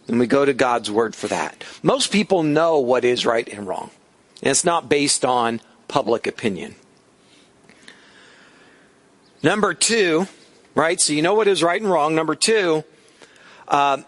And 0.06 0.18
we 0.18 0.26
go 0.26 0.44
to 0.44 0.54
God's 0.54 0.90
word 0.90 1.14
for 1.14 1.28
that. 1.28 1.64
Most 1.82 2.10
people 2.10 2.42
know 2.42 2.78
what 2.78 3.04
is 3.04 3.26
right 3.26 3.46
and 3.48 3.66
wrong. 3.66 3.90
And 4.42 4.50
it's 4.50 4.64
not 4.64 4.88
based 4.88 5.24
on 5.24 5.60
public 5.86 6.26
opinion. 6.26 6.76
Number 9.42 9.74
two, 9.74 10.26
right? 10.74 11.00
So 11.00 11.12
you 11.12 11.22
know 11.22 11.34
what 11.34 11.48
is 11.48 11.62
right 11.62 11.80
and 11.80 11.90
wrong. 11.90 12.14
Number 12.14 12.34
two, 12.34 12.84
uh, 13.68 13.98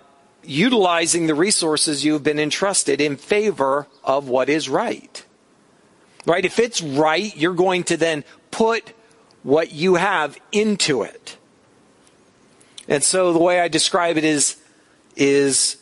utilizing 0.42 1.26
the 1.26 1.34
resources 1.34 2.04
you've 2.04 2.24
been 2.24 2.40
entrusted 2.40 3.00
in 3.00 3.16
favor 3.16 3.86
of 4.02 4.28
what 4.28 4.48
is 4.48 4.68
right. 4.68 5.24
Right? 6.26 6.44
If 6.44 6.58
it's 6.58 6.82
right, 6.82 7.34
you're 7.36 7.54
going 7.54 7.84
to 7.84 7.96
then 7.96 8.24
put 8.50 8.92
what 9.42 9.72
you 9.72 9.94
have 9.94 10.38
into 10.52 11.02
it. 11.02 11.36
And 12.88 13.04
so 13.04 13.32
the 13.32 13.38
way 13.38 13.60
I 13.60 13.68
describe 13.68 14.16
it 14.16 14.24
is, 14.24 14.56
is 15.16 15.76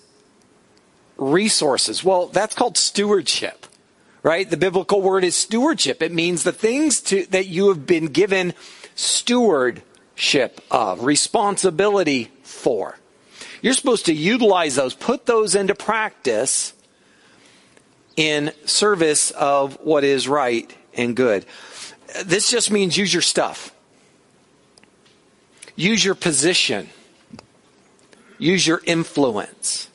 resources. 1.17 2.05
Well, 2.05 2.27
that's 2.27 2.55
called 2.55 2.77
stewardship, 2.77 3.67
right? 4.23 4.49
The 4.49 4.57
biblical 4.57 5.01
word 5.01 5.25
is 5.25 5.35
stewardship. 5.35 6.03
It 6.03 6.13
means 6.13 6.45
the 6.45 6.53
things 6.53 7.01
to, 7.03 7.25
that 7.31 7.47
you 7.47 7.69
have 7.69 7.87
been 7.87 8.07
given 8.07 8.53
stewardship 8.99 10.61
of, 10.73 11.05
responsibility 11.05 12.31
for. 12.43 12.99
You're 13.63 13.75
supposed 13.75 14.07
to 14.07 14.13
utilize 14.13 14.75
those, 14.75 14.95
put 14.95 15.25
those 15.25 15.55
into 15.55 15.75
practice 15.75 16.73
in 18.17 18.53
service 18.65 19.31
of 19.31 19.79
what 19.83 20.03
is 20.03 20.27
right 20.27 20.75
and 20.95 21.15
good. 21.15 21.47
This 22.25 22.51
just 22.51 22.73
means 22.73 22.97
use 22.97 23.13
your 23.13 23.23
stuff. 23.23 23.73
Use 25.77 26.05
your 26.05 26.17
position. 26.17 26.89
Use 28.39 28.67
your 28.67 28.81
influence. 28.85 29.89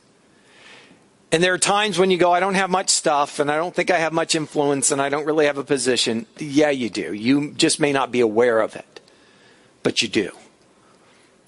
And 1.34 1.42
there 1.42 1.52
are 1.52 1.58
times 1.58 1.98
when 1.98 2.12
you 2.12 2.16
go, 2.16 2.32
I 2.32 2.38
don't 2.38 2.54
have 2.54 2.70
much 2.70 2.90
stuff 2.90 3.40
and 3.40 3.50
I 3.50 3.56
don't 3.56 3.74
think 3.74 3.90
I 3.90 3.98
have 3.98 4.12
much 4.12 4.36
influence 4.36 4.92
and 4.92 5.02
I 5.02 5.08
don't 5.08 5.24
really 5.24 5.46
have 5.46 5.58
a 5.58 5.64
position. 5.64 6.26
Yeah, 6.38 6.70
you 6.70 6.88
do. 6.88 7.12
You 7.12 7.50
just 7.50 7.80
may 7.80 7.92
not 7.92 8.12
be 8.12 8.20
aware 8.20 8.60
of 8.60 8.76
it, 8.76 8.93
but 9.84 10.02
you 10.02 10.08
do. 10.08 10.32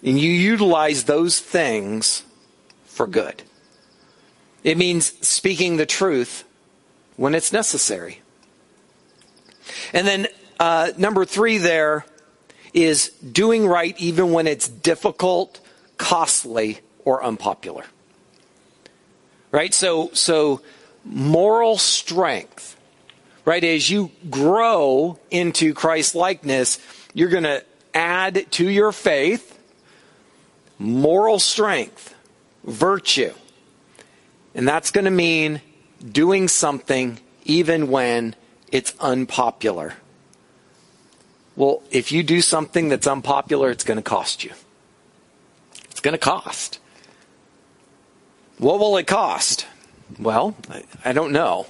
And 0.04 0.20
you 0.20 0.30
utilize 0.30 1.04
those 1.04 1.40
things 1.40 2.22
for 2.84 3.08
good. 3.08 3.42
It 4.62 4.78
means 4.78 5.12
speaking 5.26 5.78
the 5.78 5.86
truth 5.86 6.44
when 7.16 7.34
it's 7.34 7.52
necessary. 7.52 8.20
And 9.92 10.06
then 10.06 10.28
uh, 10.60 10.92
number 10.96 11.24
three 11.24 11.58
there 11.58 12.04
is 12.72 13.08
doing 13.08 13.66
right 13.66 13.98
even 13.98 14.32
when 14.32 14.46
it's 14.46 14.68
difficult, 14.68 15.60
costly, 15.96 16.80
or 17.04 17.24
unpopular. 17.24 17.84
Right? 19.50 19.72
So, 19.72 20.10
so 20.12 20.60
moral 21.04 21.78
strength, 21.78 22.76
right? 23.44 23.64
As 23.64 23.88
you 23.88 24.10
grow 24.28 25.18
into 25.30 25.72
Christ 25.72 26.14
likeness, 26.14 26.78
you're 27.14 27.30
going 27.30 27.44
to 27.44 27.64
add 27.96 28.50
to 28.52 28.68
your 28.68 28.92
faith 28.92 29.58
moral 30.78 31.38
strength, 31.38 32.14
virtue. 32.64 33.32
And 34.54 34.68
that's 34.68 34.90
going 34.90 35.06
to 35.06 35.10
mean 35.10 35.62
doing 36.12 36.48
something 36.48 37.18
even 37.44 37.88
when 37.88 38.34
it's 38.70 38.94
unpopular. 39.00 39.94
Well, 41.56 41.82
if 41.90 42.12
you 42.12 42.22
do 42.22 42.42
something 42.42 42.90
that's 42.90 43.06
unpopular, 43.06 43.70
it's 43.70 43.84
going 43.84 43.96
to 43.96 44.02
cost 44.02 44.44
you. 44.44 44.52
It's 45.90 46.00
going 46.00 46.12
to 46.12 46.18
cost. 46.18 46.78
What 48.58 48.78
will 48.78 48.98
it 48.98 49.06
cost? 49.06 49.66
Well, 50.18 50.54
I 51.04 51.12
don't 51.12 51.32
know. 51.32 51.66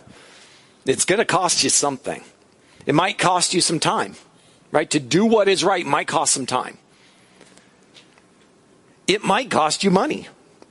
It's 0.85 1.05
going 1.05 1.19
to 1.21 1.25
cost 1.25 1.63
you 1.63 1.71
something. 1.71 2.23
It 2.85 2.95
might 2.95 3.19
cost 3.19 3.55
you 3.55 3.61
some 3.61 3.81
time, 3.81 4.15
right? 4.71 4.89
To 4.91 5.01
do 5.01 5.27
what 5.27 5.49
is 5.49 5.65
right 5.65 5.85
might 5.87 6.09
cost 6.09 6.33
some 6.33 6.47
time. 6.47 6.79
It 9.07 9.23
might 9.25 9.51
cost 9.51 9.85
you 9.85 9.91
money. 9.91 10.29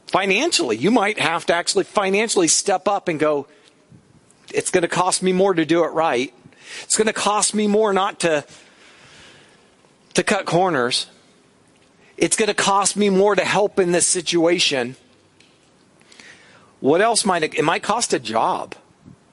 Financially, 0.07 0.77
you 0.77 0.91
might 0.91 1.19
have 1.19 1.45
to 1.47 1.53
actually 1.53 1.85
financially 1.85 2.47
step 2.47 2.87
up 2.87 3.07
and 3.07 3.19
go, 3.19 3.47
it's 4.53 4.71
going 4.71 4.83
to 4.83 4.87
cost 4.87 5.23
me 5.23 5.33
more 5.33 5.53
to 5.53 5.65
do 5.65 5.83
it 5.83 5.89
right. 5.89 6.33
It's 6.83 6.97
going 6.97 7.07
to 7.07 7.13
cost 7.13 7.53
me 7.53 7.67
more 7.67 7.93
not 7.93 8.19
to 8.21 8.45
to 10.13 10.23
cut 10.23 10.45
corners. 10.45 11.07
It's 12.17 12.37
going 12.37 12.47
to 12.47 12.53
cost 12.53 12.95
me 12.95 13.09
more 13.09 13.35
to 13.35 13.43
help 13.43 13.79
in 13.79 13.91
this 13.91 14.07
situation. 14.07 14.95
What 16.79 17.01
else 17.01 17.25
might 17.25 17.43
it, 17.43 17.55
it 17.55 17.63
might 17.63 17.83
cost 17.83 18.13
a 18.13 18.19
job, 18.19 18.75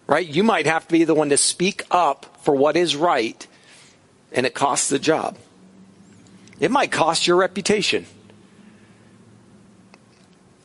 right? 0.06 0.26
You 0.26 0.42
might 0.42 0.66
have 0.66 0.86
to 0.88 0.92
be 0.92 1.04
the 1.04 1.14
one 1.14 1.28
to 1.30 1.36
speak 1.36 1.84
up 1.90 2.38
for 2.42 2.54
what 2.54 2.76
is 2.76 2.96
right, 2.96 3.46
and 4.34 4.46
it 4.46 4.54
costs 4.54 4.88
the 4.88 4.98
job. 4.98 5.36
It 6.60 6.70
might 6.70 6.90
cost 6.90 7.26
your 7.26 7.36
reputation. 7.36 8.06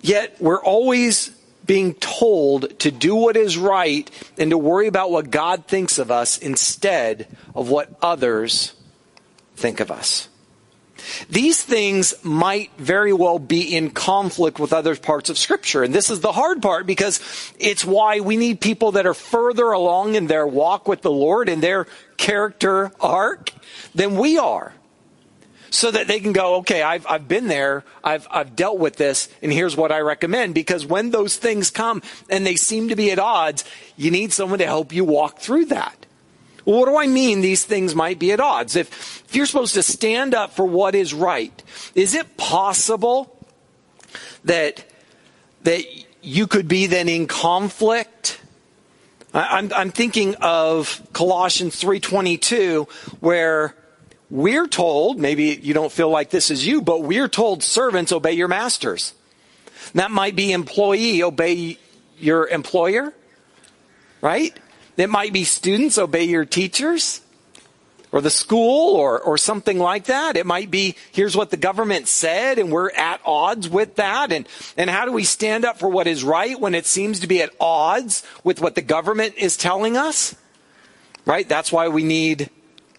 Yet 0.01 0.35
we're 0.39 0.61
always 0.61 1.29
being 1.65 1.95
told 1.95 2.79
to 2.79 2.91
do 2.91 3.15
what 3.15 3.35
is 3.35 3.57
right 3.57 4.09
and 4.37 4.51
to 4.51 4.57
worry 4.57 4.87
about 4.87 5.11
what 5.11 5.29
God 5.29 5.65
thinks 5.65 5.99
of 5.99 6.11
us 6.11 6.37
instead 6.37 7.27
of 7.53 7.69
what 7.69 7.89
others 8.01 8.73
think 9.55 9.79
of 9.79 9.91
us. 9.91 10.29
These 11.29 11.63
things 11.63 12.13
might 12.23 12.71
very 12.77 13.13
well 13.13 13.39
be 13.39 13.75
in 13.75 13.91
conflict 13.91 14.59
with 14.59 14.73
other 14.73 14.95
parts 14.95 15.29
of 15.29 15.37
Scripture. 15.37 15.83
And 15.83 15.93
this 15.93 16.09
is 16.09 16.21
the 16.21 16.31
hard 16.31 16.61
part 16.61 16.85
because 16.85 17.19
it's 17.59 17.85
why 17.85 18.19
we 18.19 18.37
need 18.37 18.61
people 18.61 18.93
that 18.93 19.05
are 19.05 19.13
further 19.13 19.71
along 19.71 20.15
in 20.15 20.27
their 20.27 20.47
walk 20.47 20.87
with 20.87 21.01
the 21.01 21.11
Lord 21.11 21.49
and 21.49 21.61
their 21.61 21.87
character 22.17 22.91
arc 22.99 23.51
than 23.93 24.17
we 24.17 24.37
are. 24.37 24.73
So 25.69 25.91
that 25.91 26.07
they 26.07 26.21
can 26.21 26.31
go, 26.31 26.55
okay, 26.55 26.81
I've, 26.81 27.05
I've 27.07 27.27
been 27.27 27.49
there, 27.49 27.83
I've, 28.01 28.25
I've 28.31 28.55
dealt 28.55 28.79
with 28.79 28.95
this, 28.95 29.27
and 29.41 29.51
here's 29.51 29.75
what 29.75 29.91
I 29.91 29.99
recommend. 29.99 30.55
Because 30.55 30.85
when 30.85 31.11
those 31.11 31.35
things 31.35 31.69
come 31.69 32.01
and 32.29 32.45
they 32.45 32.55
seem 32.55 32.87
to 32.87 32.95
be 32.95 33.11
at 33.11 33.19
odds, 33.19 33.65
you 33.97 34.09
need 34.09 34.31
someone 34.31 34.59
to 34.59 34.65
help 34.65 34.93
you 34.93 35.03
walk 35.03 35.39
through 35.39 35.65
that. 35.65 36.06
Well, 36.67 36.81
what 36.81 36.87
do 36.87 36.97
I 36.97 37.07
mean 37.07 37.39
these 37.39 37.63
things 37.63 37.95
might 37.95 38.19
be 38.19 38.33
at 38.33 38.41
odds? 38.41 38.75
If, 38.75 39.23
if 39.29 39.35
you're 39.37 39.45
supposed 39.45 39.75
to 39.75 39.81
stand 39.81 40.35
up 40.35 40.51
for 40.53 40.65
what 40.65 40.95
is 40.95 41.13
right, 41.13 41.63
is 41.95 42.13
it 42.13 42.35
possible 42.35 43.33
that, 44.43 44.83
that 45.63 45.85
you 46.21 46.45
could 46.45 46.67
be 46.67 46.85
then 46.87 47.07
in 47.07 47.25
conflict? 47.25 48.41
I'm, 49.33 49.71
I'm 49.73 49.91
thinking 49.91 50.35
of 50.41 51.01
Colossians 51.13 51.81
3.22 51.81 52.89
where 53.21 53.73
we're 54.29 54.67
told, 54.67 55.19
maybe 55.19 55.57
you 55.63 55.73
don't 55.73 55.91
feel 55.91 56.09
like 56.09 56.31
this 56.31 56.51
is 56.51 56.67
you, 56.67 56.81
but 56.81 57.01
we're 57.01 57.29
told 57.29 57.63
servants 57.63 58.11
obey 58.11 58.33
your 58.33 58.49
masters. 58.49 59.13
That 59.93 60.11
might 60.11 60.35
be 60.35 60.51
employee 60.51 61.23
obey 61.23 61.77
your 62.19 62.45
employer, 62.49 63.13
right? 64.19 64.53
It 64.97 65.09
might 65.09 65.31
be 65.31 65.43
students 65.43 65.97
obey 65.97 66.23
your 66.23 66.43
teachers 66.43 67.21
or 68.11 68.21
the 68.21 68.29
school 68.29 68.95
or, 68.95 69.19
or 69.19 69.37
something 69.37 69.77
like 69.77 70.05
that. 70.05 70.37
It 70.37 70.45
might 70.45 70.71
be, 70.71 70.95
here's 71.11 71.35
what 71.35 71.51
the 71.51 71.57
government 71.57 72.07
said 72.07 72.57
and 72.57 72.71
we're 72.71 72.91
at 72.91 73.21
odds 73.25 73.69
with 73.69 73.95
that. 73.95 74.31
And, 74.31 74.47
and 74.75 74.89
how 74.89 75.05
do 75.05 75.11
we 75.11 75.23
stand 75.23 75.65
up 75.65 75.77
for 75.77 75.87
what 75.87 76.07
is 76.07 76.23
right 76.23 76.59
when 76.59 76.73
it 76.73 76.85
seems 76.85 77.19
to 77.19 77.27
be 77.27 77.41
at 77.41 77.51
odds 77.59 78.23
with 78.43 78.59
what 78.59 78.75
the 78.75 78.81
government 78.81 79.35
is 79.37 79.55
telling 79.55 79.97
us? 79.97 80.35
Right? 81.25 81.47
That's 81.47 81.71
why 81.71 81.89
we 81.89 82.03
need 82.03 82.49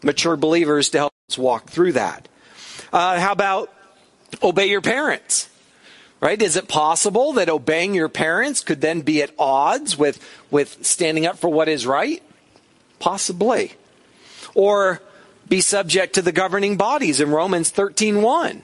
mature 0.02 0.36
believers 0.36 0.90
to 0.90 0.98
help 0.98 1.14
us 1.28 1.38
walk 1.38 1.68
through 1.68 1.92
that. 1.92 2.28
Uh, 2.92 3.18
how 3.18 3.32
about 3.32 3.72
obey 4.42 4.66
your 4.66 4.82
parents? 4.82 5.48
Right? 6.20 6.40
Is 6.42 6.56
it 6.56 6.66
possible 6.66 7.32
that 7.34 7.48
obeying 7.48 7.94
your 7.94 8.08
parents 8.08 8.60
could 8.60 8.80
then 8.80 9.02
be 9.02 9.22
at 9.22 9.30
odds 9.38 9.96
with, 9.96 10.20
with 10.50 10.84
standing 10.84 11.26
up 11.26 11.38
for 11.38 11.48
what 11.48 11.68
is 11.68 11.86
right? 11.86 12.22
Possibly. 12.98 13.74
Or 14.54 15.00
be 15.48 15.60
subject 15.60 16.14
to 16.14 16.22
the 16.22 16.32
governing 16.32 16.76
bodies 16.76 17.20
in 17.20 17.30
Romans 17.30 17.70
13:1. 17.70 18.62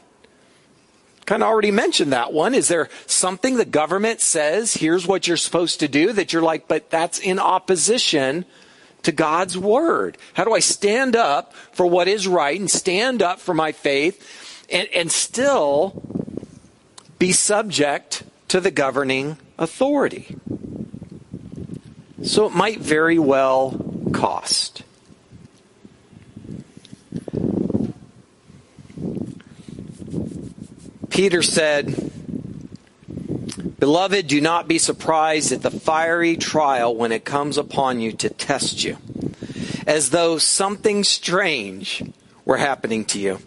Kind 1.26 1.42
of 1.42 1.48
already 1.48 1.70
mentioned 1.70 2.12
that 2.12 2.32
one. 2.32 2.54
Is 2.54 2.68
there 2.68 2.90
something 3.06 3.56
the 3.56 3.64
government 3.64 4.20
says, 4.20 4.74
here's 4.74 5.06
what 5.06 5.26
you're 5.26 5.38
supposed 5.38 5.80
to 5.80 5.88
do, 5.88 6.12
that 6.12 6.32
you're 6.32 6.42
like, 6.42 6.68
but 6.68 6.90
that's 6.90 7.18
in 7.18 7.38
opposition 7.38 8.44
to 9.04 9.12
God's 9.12 9.56
word? 9.56 10.18
How 10.34 10.44
do 10.44 10.52
I 10.52 10.58
stand 10.58 11.16
up 11.16 11.54
for 11.72 11.86
what 11.86 12.08
is 12.08 12.28
right 12.28 12.60
and 12.60 12.70
stand 12.70 13.22
up 13.22 13.40
for 13.40 13.54
my 13.54 13.72
faith 13.72 14.66
and, 14.68 14.86
and 14.94 15.10
still 15.10 16.02
be 17.24 17.32
subject 17.32 18.22
to 18.48 18.60
the 18.60 18.70
governing 18.70 19.38
authority. 19.56 20.36
So 22.22 22.44
it 22.44 22.52
might 22.52 22.80
very 22.80 23.18
well 23.18 23.82
cost. 24.12 24.82
Peter 31.08 31.42
said, 31.42 31.86
Beloved, 33.78 34.26
do 34.26 34.42
not 34.42 34.68
be 34.68 34.76
surprised 34.76 35.50
at 35.50 35.62
the 35.62 35.70
fiery 35.70 36.36
trial 36.36 36.94
when 36.94 37.10
it 37.10 37.24
comes 37.24 37.56
upon 37.56 38.00
you 38.00 38.12
to 38.12 38.28
test 38.28 38.84
you, 38.84 38.98
as 39.86 40.10
though 40.10 40.36
something 40.36 41.02
strange 41.02 42.02
were 42.44 42.58
happening 42.58 43.06
to 43.06 43.18
you 43.18 43.38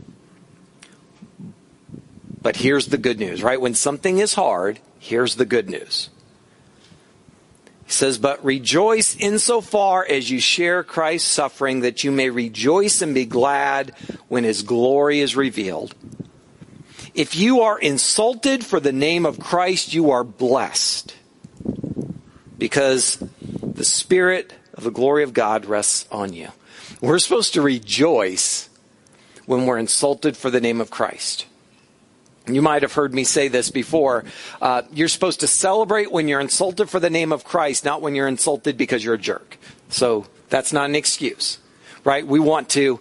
but 2.48 2.56
here's 2.56 2.86
the 2.86 2.98
good 2.98 3.20
news, 3.20 3.44
right? 3.44 3.60
When 3.60 3.74
something 3.74 4.20
is 4.20 4.34
hard, 4.34 4.80
here's 5.00 5.36
the 5.36 5.44
good 5.44 5.70
news. 5.70 6.10
He 7.86 7.92
says, 7.92 8.18
But 8.18 8.42
rejoice 8.46 9.18
insofar 9.18 10.08
as 10.10 10.32
you 10.32 10.40
share 10.40 10.82
Christ's 10.82 11.30
suffering, 11.30 11.82
that 11.82 12.06
you 12.06 12.12
may 12.14 12.30
rejoice 12.30 13.02
and 13.02 13.14
be 13.14 13.26
glad 13.26 13.90
when 14.30 14.46
his 14.46 14.62
glory 14.62 15.20
is 15.20 15.36
revealed. 15.36 15.94
If 17.14 17.36
you 17.36 17.64
are 17.64 17.78
insulted 17.78 18.66
for 18.66 18.80
the 18.80 18.94
name 18.94 19.26
of 19.26 19.42
Christ, 19.42 19.94
you 19.94 20.12
are 20.12 20.24
blessed, 20.24 21.18
because 22.58 23.22
the 23.62 23.84
Spirit 23.84 24.54
of 24.74 24.86
the 24.86 24.90
glory 24.90 25.24
of 25.24 25.34
God 25.34 25.66
rests 25.66 26.08
on 26.14 26.32
you. 26.32 26.48
We're 27.02 27.20
supposed 27.20 27.56
to 27.56 27.62
rejoice 27.62 28.70
when 29.46 29.66
we're 29.66 29.80
insulted 29.80 30.38
for 30.38 30.50
the 30.50 30.62
name 30.62 30.80
of 30.80 30.90
Christ. 30.90 31.46
You 32.48 32.62
might 32.62 32.82
have 32.82 32.94
heard 32.94 33.14
me 33.14 33.24
say 33.24 33.48
this 33.48 33.70
before. 33.70 34.24
Uh, 34.62 34.84
you're 34.94 35.08
supposed 35.08 35.42
to 35.42 35.48
celebrate 35.48 36.12
when 36.12 36.28
you're 36.28 36.40
insulted 36.40 36.90
for 36.90 37.00
the 37.00 37.10
name 37.10 37.32
of 37.32 37.44
Christ, 37.44 37.84
not 37.84 38.02
when 38.02 38.16
you're 38.16 38.28
insulted 38.28 38.78
because 38.78 39.04
you're 39.04 39.16
a 39.16 39.20
jerk. 39.20 39.58
So 39.90 40.28
that's 40.50 40.72
not 40.72 40.90
an 40.90 40.96
excuse, 40.96 41.60
right? 42.04 42.26
We 42.26 42.40
want 42.40 42.70
to 42.70 43.00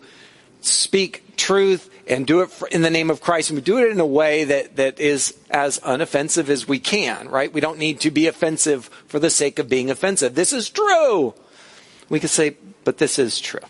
speak 0.61 1.37
truth 1.37 1.90
and 2.09 2.26
do 2.26 2.42
it 2.42 2.50
in 2.70 2.82
the 2.82 2.90
name 2.90 3.11
of 3.11 3.20
Christ. 3.20 3.50
And 3.50 3.56
we 3.56 3.62
do 3.62 3.78
it 3.78 3.90
in 3.90 4.00
a 4.00 4.06
way 4.06 4.44
that, 4.44 4.76
that 4.76 5.00
is 5.00 5.37
as 5.50 5.78
unoffensive 5.80 6.48
as 6.48 6.68
we 6.68 6.78
can, 6.78 7.28
right? 7.28 7.52
We 7.52 7.61
don't 7.61 7.78
need 7.78 8.00
to 8.00 8.11
be 8.11 8.26
offensive 8.26 8.87
for 9.06 9.18
the 9.18 9.30
sake 9.30 9.59
of 9.59 9.68
being 9.68 9.90
offensive. 9.90 10.35
This 10.35 10.52
is 10.52 10.70
true. 10.70 11.35
We 12.09 12.20
could 12.20 12.30
say, 12.30 12.56
but 12.85 12.98
this 12.98 13.18
is 13.18 13.40
true. 13.40 13.61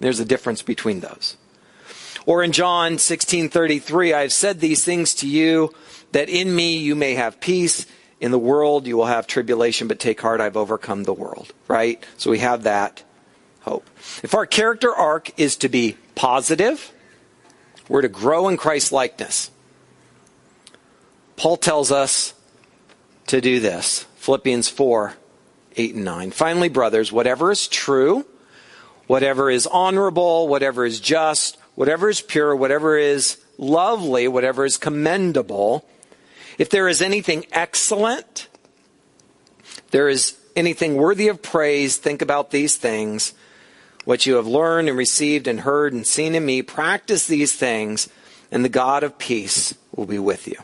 There's 0.00 0.20
a 0.20 0.24
difference 0.24 0.62
between 0.62 1.00
those. 1.00 1.36
Or 2.28 2.42
in 2.42 2.52
John 2.52 2.98
16:33, 2.98 4.12
I 4.12 4.20
have 4.20 4.34
said 4.34 4.60
these 4.60 4.84
things 4.84 5.14
to 5.14 5.26
you 5.26 5.72
that 6.12 6.28
in 6.28 6.54
me 6.54 6.76
you 6.76 6.94
may 6.94 7.14
have 7.14 7.40
peace. 7.40 7.86
In 8.20 8.32
the 8.32 8.38
world 8.38 8.86
you 8.86 8.98
will 8.98 9.06
have 9.06 9.26
tribulation, 9.26 9.88
but 9.88 9.98
take 9.98 10.20
heart, 10.20 10.38
I've 10.38 10.58
overcome 10.58 11.04
the 11.04 11.14
world. 11.14 11.54
Right? 11.68 12.04
So 12.18 12.30
we 12.30 12.40
have 12.40 12.64
that 12.64 13.02
hope. 13.60 13.88
If 14.22 14.34
our 14.34 14.44
character 14.44 14.94
arc 14.94 15.40
is 15.40 15.56
to 15.56 15.70
be 15.70 15.96
positive, 16.16 16.92
we're 17.88 18.02
to 18.02 18.08
grow 18.08 18.48
in 18.48 18.58
Christ 18.58 18.92
likeness. 18.92 19.50
Paul 21.36 21.56
tells 21.56 21.90
us 21.90 22.34
to 23.28 23.40
do 23.40 23.58
this. 23.58 24.04
Philippians 24.16 24.68
4 24.68 25.14
8 25.76 25.94
and 25.94 26.04
9. 26.04 26.30
Finally, 26.32 26.68
brothers, 26.68 27.10
whatever 27.10 27.50
is 27.50 27.68
true, 27.68 28.26
whatever 29.06 29.50
is 29.50 29.66
honorable, 29.66 30.46
whatever 30.46 30.84
is 30.84 31.00
just, 31.00 31.56
whatever 31.78 32.10
is 32.10 32.20
pure, 32.20 32.56
whatever 32.56 32.98
is 32.98 33.36
lovely, 33.56 34.26
whatever 34.26 34.64
is 34.64 34.76
commendable, 34.76 35.86
if 36.58 36.70
there 36.70 36.88
is 36.88 37.00
anything 37.00 37.46
excellent, 37.52 38.48
there 39.92 40.08
is 40.08 40.36
anything 40.56 40.96
worthy 40.96 41.28
of 41.28 41.40
praise, 41.40 41.96
think 41.96 42.20
about 42.20 42.50
these 42.50 42.76
things. 42.76 43.32
What 44.04 44.26
you 44.26 44.34
have 44.34 44.46
learned 44.48 44.88
and 44.88 44.98
received 44.98 45.46
and 45.46 45.60
heard 45.60 45.92
and 45.92 46.04
seen 46.04 46.34
in 46.34 46.44
me, 46.44 46.62
practice 46.62 47.28
these 47.28 47.54
things, 47.54 48.08
and 48.50 48.64
the 48.64 48.68
God 48.68 49.04
of 49.04 49.16
peace 49.16 49.72
will 49.94 50.06
be 50.06 50.18
with 50.18 50.48
you. 50.48 50.56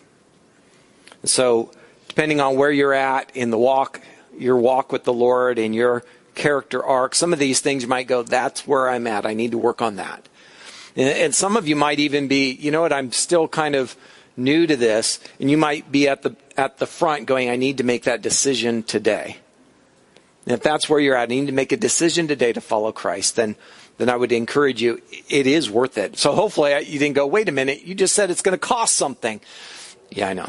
So, 1.22 1.70
depending 2.08 2.40
on 2.40 2.56
where 2.56 2.72
you're 2.72 2.92
at 2.92 3.30
in 3.36 3.50
the 3.50 3.58
walk, 3.58 4.00
your 4.36 4.56
walk 4.56 4.90
with 4.90 5.04
the 5.04 5.12
Lord 5.12 5.60
and 5.60 5.76
your 5.76 6.02
character 6.34 6.84
arc, 6.84 7.14
some 7.14 7.32
of 7.32 7.38
these 7.38 7.60
things 7.60 7.84
you 7.84 7.88
might 7.88 8.08
go, 8.08 8.24
that's 8.24 8.66
where 8.66 8.88
I'm 8.88 9.06
at. 9.06 9.24
I 9.24 9.34
need 9.34 9.52
to 9.52 9.58
work 9.58 9.80
on 9.80 9.94
that. 9.94 10.28
And 10.96 11.34
some 11.34 11.56
of 11.56 11.66
you 11.66 11.76
might 11.76 11.98
even 11.98 12.28
be, 12.28 12.52
you 12.52 12.70
know 12.70 12.82
what, 12.82 12.92
I'm 12.92 13.10
still 13.10 13.48
kind 13.48 13.74
of 13.74 13.96
new 14.36 14.66
to 14.66 14.76
this, 14.76 15.18
and 15.40 15.50
you 15.50 15.56
might 15.56 15.90
be 15.90 16.08
at 16.08 16.22
the 16.22 16.36
at 16.56 16.78
the 16.78 16.86
front 16.86 17.26
going, 17.26 17.50
I 17.50 17.56
need 17.56 17.78
to 17.78 17.84
make 17.84 18.04
that 18.04 18.22
decision 18.22 18.82
today. 18.82 19.38
And 20.46 20.54
if 20.54 20.62
that's 20.62 20.88
where 20.88 21.00
you're 21.00 21.16
at, 21.16 21.30
you 21.30 21.40
need 21.40 21.46
to 21.46 21.52
make 21.52 21.72
a 21.72 21.76
decision 21.76 22.28
today 22.28 22.52
to 22.52 22.60
follow 22.60 22.92
Christ, 22.92 23.36
then, 23.36 23.56
then 23.96 24.10
I 24.10 24.16
would 24.16 24.30
encourage 24.30 24.82
you, 24.82 25.00
it 25.28 25.46
is 25.46 25.70
worth 25.70 25.96
it. 25.96 26.18
So 26.18 26.32
hopefully 26.34 26.78
you 26.84 26.98
didn't 26.98 27.14
go, 27.14 27.26
wait 27.26 27.48
a 27.48 27.52
minute, 27.52 27.82
you 27.82 27.94
just 27.94 28.14
said 28.14 28.30
it's 28.30 28.42
going 28.42 28.54
to 28.54 28.58
cost 28.58 28.96
something. 28.96 29.40
Yeah, 30.10 30.28
I 30.28 30.34
know. 30.34 30.48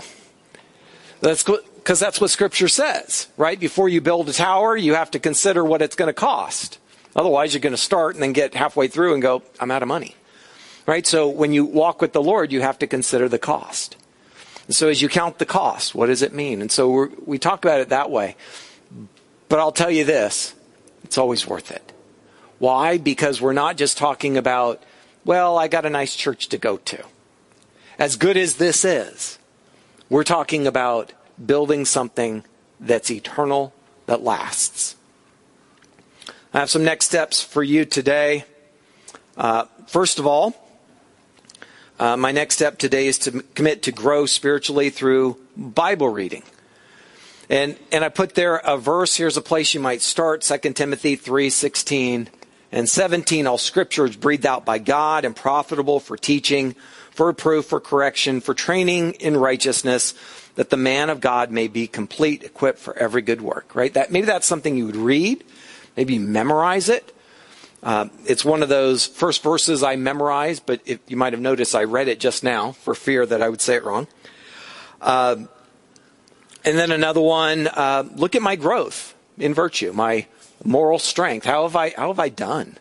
That's 1.21 1.43
because 1.43 1.99
that's 1.99 2.19
what 2.19 2.29
Scripture 2.29 2.67
says, 2.67 3.27
right? 3.37 3.59
Before 3.59 3.87
you 3.87 4.01
build 4.01 4.27
a 4.27 4.33
tower, 4.33 4.75
you 4.75 4.95
have 4.95 5.11
to 5.11 5.19
consider 5.19 5.63
what 5.63 5.81
it's 5.81 5.95
going 5.95 6.07
to 6.07 6.13
cost. 6.13 6.77
Otherwise, 7.15 7.53
you're 7.53 7.61
going 7.61 7.71
to 7.71 7.77
start 7.77 8.15
and 8.15 8.23
then 8.23 8.33
get 8.33 8.53
halfway 8.53 8.89
through 8.89 9.13
and 9.13 9.21
go, 9.21 9.41
I'm 9.59 9.71
out 9.71 9.81
of 9.81 9.87
money. 9.87 10.15
Right? 10.85 11.05
So 11.05 11.27
when 11.27 11.51
you 11.51 11.65
walk 11.65 12.01
with 12.01 12.13
the 12.13 12.21
Lord, 12.21 12.51
you 12.51 12.61
have 12.61 12.79
to 12.79 12.87
consider 12.87 13.27
the 13.27 13.39
cost. 13.39 13.97
And 14.67 14.75
so 14.75 14.87
as 14.87 15.01
you 15.01 15.09
count 15.09 15.39
the 15.39 15.45
cost, 15.45 15.95
what 15.95 16.07
does 16.07 16.21
it 16.21 16.33
mean? 16.33 16.61
And 16.61 16.71
so 16.71 17.09
we 17.25 17.37
talk 17.37 17.63
about 17.63 17.79
it 17.79 17.89
that 17.89 18.09
way. 18.09 18.35
But 19.49 19.59
I'll 19.59 19.71
tell 19.71 19.91
you 19.91 20.03
this 20.03 20.53
it's 21.03 21.17
always 21.17 21.47
worth 21.47 21.71
it. 21.71 21.91
Why? 22.57 22.97
Because 22.97 23.41
we're 23.41 23.53
not 23.53 23.77
just 23.77 23.97
talking 23.97 24.37
about, 24.37 24.81
well, 25.23 25.57
I 25.57 25.67
got 25.67 25.85
a 25.85 25.89
nice 25.89 26.15
church 26.15 26.47
to 26.49 26.57
go 26.57 26.77
to. 26.77 27.03
As 27.99 28.15
good 28.15 28.37
as 28.37 28.55
this 28.55 28.83
is, 28.83 29.37
we're 30.09 30.23
talking 30.23 30.67
about 30.67 31.13
building 31.43 31.85
something 31.85 32.43
that's 32.79 33.11
eternal, 33.11 33.73
that 34.05 34.23
lasts. 34.23 34.95
I 36.53 36.59
have 36.59 36.69
some 36.69 36.83
next 36.83 37.05
steps 37.05 37.41
for 37.41 37.63
you 37.63 37.85
today. 37.85 38.45
Uh, 39.37 39.65
first 39.87 40.19
of 40.19 40.25
all, 40.25 40.55
uh, 41.99 42.17
my 42.17 42.31
next 42.31 42.55
step 42.55 42.77
today 42.77 43.07
is 43.07 43.17
to 43.19 43.41
commit 43.53 43.83
to 43.83 43.91
grow 43.91 44.25
spiritually 44.25 44.89
through 44.89 45.37
Bible 45.55 46.09
reading. 46.09 46.43
And, 47.49 47.77
and 47.91 48.03
I 48.03 48.09
put 48.09 48.35
there 48.35 48.57
a 48.57 48.77
verse. 48.77 49.15
Here's 49.15 49.37
a 49.37 49.41
place 49.41 49.73
you 49.73 49.79
might 49.79 50.01
start 50.01 50.41
2 50.41 50.57
Timothy 50.73 51.15
3 51.15 51.49
16 51.49 52.29
and 52.71 52.89
17. 52.89 53.47
All 53.47 53.57
scripture 53.57 54.05
is 54.05 54.15
breathed 54.15 54.45
out 54.45 54.65
by 54.65 54.79
God 54.79 55.23
and 55.23 55.35
profitable 55.35 55.99
for 55.99 56.17
teaching, 56.17 56.73
for 57.11 57.27
reproof, 57.27 57.65
for 57.65 57.79
correction, 57.79 58.41
for 58.41 58.53
training 58.53 59.13
in 59.13 59.37
righteousness, 59.37 60.13
that 60.55 60.71
the 60.71 60.77
man 60.77 61.09
of 61.09 61.21
God 61.21 61.51
may 61.51 61.67
be 61.67 61.87
complete, 61.87 62.43
equipped 62.43 62.79
for 62.79 62.97
every 62.97 63.21
good 63.21 63.41
work. 63.41 63.73
Right? 63.75 63.93
That, 63.93 64.11
maybe 64.11 64.25
that's 64.25 64.47
something 64.47 64.75
you 64.75 64.87
would 64.87 64.95
read. 64.95 65.43
Maybe 65.95 66.19
memorize 66.19 66.89
it. 66.89 67.14
Uh, 67.85 68.07
it's 68.25 68.43
one 68.43 68.63
of 68.63 68.69
those 68.69 69.05
first 69.05 69.43
verses 69.43 69.83
I 69.83 69.95
memorized, 69.95 70.65
but 70.65 70.81
you 71.07 71.15
might 71.15 71.33
have 71.33 71.41
noticed 71.41 71.75
I 71.75 71.83
read 71.83 72.07
it 72.07 72.19
just 72.19 72.43
now 72.43 72.71
for 72.71 72.95
fear 72.95 73.27
that 73.27 73.43
I 73.43 73.47
would 73.47 73.61
say 73.61 73.75
it 73.75 73.83
wrong. 73.83 74.07
Uh, 74.99 75.35
and 76.65 76.79
then 76.79 76.91
another 76.91 77.21
one, 77.21 77.67
uh, 77.67 78.03
look 78.15 78.33
at 78.33 78.41
my 78.41 78.55
growth 78.55 79.13
in 79.37 79.53
virtue, 79.53 79.93
my 79.93 80.25
moral 80.63 80.97
strength. 80.97 81.45
How 81.45 81.61
have 81.63 81.75
I, 81.75 81.91
how 81.91 82.07
have 82.07 82.19
I 82.19 82.29
done? 82.29 82.79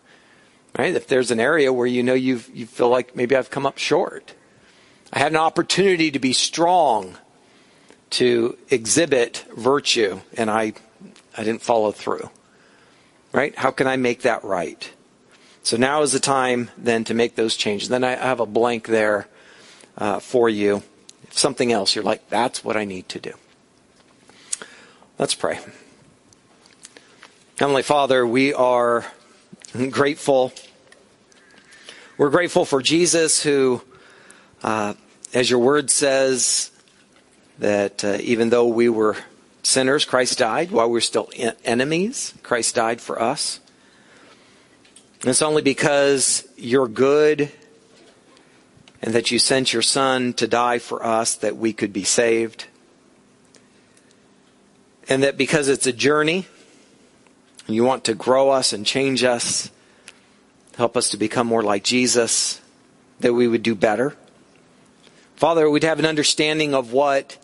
Right? 0.79 0.95
If 0.95 1.07
there's 1.07 1.31
an 1.31 1.39
area 1.39 1.71
where 1.71 1.87
you 1.87 2.03
know 2.03 2.15
you 2.15 2.41
you 2.53 2.67
feel 2.67 2.89
like 2.89 3.15
maybe 3.15 3.37
I've 3.37 3.51
come 3.51 3.67
up 3.67 3.77
short. 3.77 4.35
I 5.13 5.19
had 5.19 5.33
an 5.33 5.39
opportunity 5.39 6.11
to 6.11 6.19
be 6.19 6.33
strong, 6.33 7.17
to 8.11 8.57
exhibit 8.71 9.45
virtue, 9.55 10.21
and 10.37 10.51
I, 10.51 10.73
I 11.37 11.45
didn't 11.45 11.63
follow 11.63 11.93
through. 11.93 12.31
Right? 13.35 13.55
How 13.57 13.73
can 13.73 13.89
I 13.89 13.97
make 13.97 14.23
that 14.23 14.45
right? 14.45 14.93
So 15.65 15.77
now 15.77 16.03
is 16.03 16.13
the 16.13 16.21
time 16.21 16.71
then 16.79 17.03
to 17.05 17.15
make 17.15 17.35
those 17.35 17.57
changes. 17.57 17.89
Then 17.89 18.05
I 18.05 18.11
have 18.13 18.39
a 18.39 18.47
blank 18.47 18.87
there 18.87 19.27
uh, 19.99 20.21
for 20.21 20.49
you. 20.49 20.85
If 21.25 21.37
something 21.37 21.73
else, 21.73 21.97
you're 21.97 22.05
like, 22.05 22.31
that's 22.31 22.63
what 22.63 22.77
I 22.77 22.85
need 22.85 23.09
to 23.09 23.19
do. 23.19 23.33
Let's 25.19 25.35
pray. 25.35 25.59
Heavenly 27.59 27.83
Father, 27.83 28.25
we 28.25 28.55
are 28.55 29.05
grateful. 29.91 30.53
We're 32.17 32.31
grateful 32.31 32.65
for 32.65 32.81
Jesus, 32.81 33.43
who, 33.43 33.83
uh, 34.63 34.95
as 35.33 35.51
your 35.51 35.59
word 35.59 35.91
says, 35.91 36.71
that 37.59 38.05
uh, 38.05 38.19
even 38.21 38.51
though 38.51 38.69
we 38.69 38.89
were 38.89 39.17
sinners, 39.65 40.05
Christ 40.05 40.39
died. 40.39 40.71
While 40.71 40.87
we 40.87 40.93
we're 40.93 41.01
still 41.01 41.31
enemies, 41.65 42.35
Christ 42.43 42.75
died 42.75 43.01
for 43.01 43.21
us. 43.21 43.61
And 45.21 45.31
it's 45.31 45.43
only 45.43 45.63
because 45.63 46.47
you're 46.57 46.89
good 46.89 47.51
and 49.03 49.15
that 49.15 49.31
you 49.31 49.39
sent 49.39 49.73
your 49.73 49.83
Son 49.83 50.33
to 50.35 50.47
die 50.47 50.79
for 50.79 51.05
us 51.05 51.35
that 51.37 51.57
we 51.57 51.73
could 51.73 51.93
be 51.93 52.05
saved. 52.05 52.67
And 55.09 55.23
that 55.23 55.37
because 55.37 55.69
it's 55.69 55.87
a 55.87 55.93
journey, 55.93 56.47
you 57.67 57.85
want 57.85 58.05
to 58.05 58.15
grow 58.15 58.51
us 58.51 58.73
and 58.73 58.87
change 58.87 59.25
us, 59.25 59.71
help 60.77 60.97
us 60.97 61.11
to 61.11 61.17
become 61.17 61.47
more 61.47 61.63
like 61.63 61.85
Jesus, 61.85 62.61
that 63.21 63.35
we 63.35 63.49
would 63.49 63.63
do 63.63 63.75
better. 63.75 64.17
Father, 65.37 65.69
we'd 65.69 65.85
have 65.85 65.99
an 65.99 66.07
understanding 66.07 66.75
of 66.75 66.93
what 66.93 67.39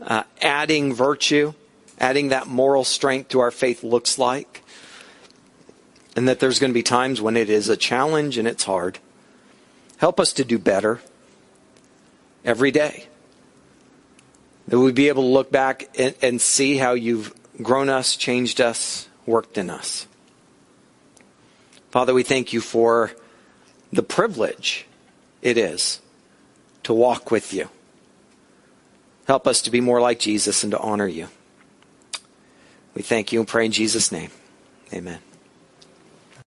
uh, 0.00 0.24
adding 0.40 0.94
virtue, 0.94 1.54
adding 1.98 2.28
that 2.28 2.46
moral 2.46 2.84
strength 2.84 3.30
to 3.30 3.40
our 3.40 3.50
faith 3.50 3.82
looks 3.82 4.18
like. 4.18 4.62
And 6.14 6.28
that 6.28 6.40
there's 6.40 6.58
going 6.58 6.70
to 6.70 6.74
be 6.74 6.82
times 6.82 7.20
when 7.20 7.36
it 7.36 7.50
is 7.50 7.68
a 7.68 7.76
challenge 7.76 8.38
and 8.38 8.48
it's 8.48 8.64
hard. 8.64 8.98
Help 9.98 10.18
us 10.18 10.32
to 10.34 10.44
do 10.44 10.58
better 10.58 11.00
every 12.44 12.70
day. 12.70 13.06
That 14.68 14.78
we'd 14.78 14.94
be 14.94 15.08
able 15.08 15.22
to 15.22 15.28
look 15.28 15.52
back 15.52 15.88
and, 15.98 16.14
and 16.22 16.40
see 16.40 16.76
how 16.76 16.94
you've 16.94 17.34
grown 17.62 17.88
us, 17.88 18.16
changed 18.16 18.60
us, 18.60 19.08
worked 19.26 19.58
in 19.58 19.70
us. 19.70 20.06
Father, 21.90 22.14
we 22.14 22.22
thank 22.22 22.52
you 22.52 22.60
for 22.60 23.12
the 23.92 24.02
privilege 24.02 24.86
it 25.42 25.56
is 25.56 26.00
to 26.82 26.92
walk 26.92 27.30
with 27.30 27.52
you. 27.52 27.68
Help 29.26 29.46
us 29.46 29.60
to 29.62 29.70
be 29.70 29.80
more 29.80 30.00
like 30.00 30.18
Jesus 30.18 30.62
and 30.62 30.70
to 30.70 30.78
honor 30.78 31.08
you. 31.08 31.28
We 32.94 33.02
thank 33.02 33.32
you 33.32 33.40
and 33.40 33.48
pray 33.48 33.66
in 33.66 33.72
Jesus' 33.72 34.10
name. 34.10 34.30
Amen. 34.92 35.18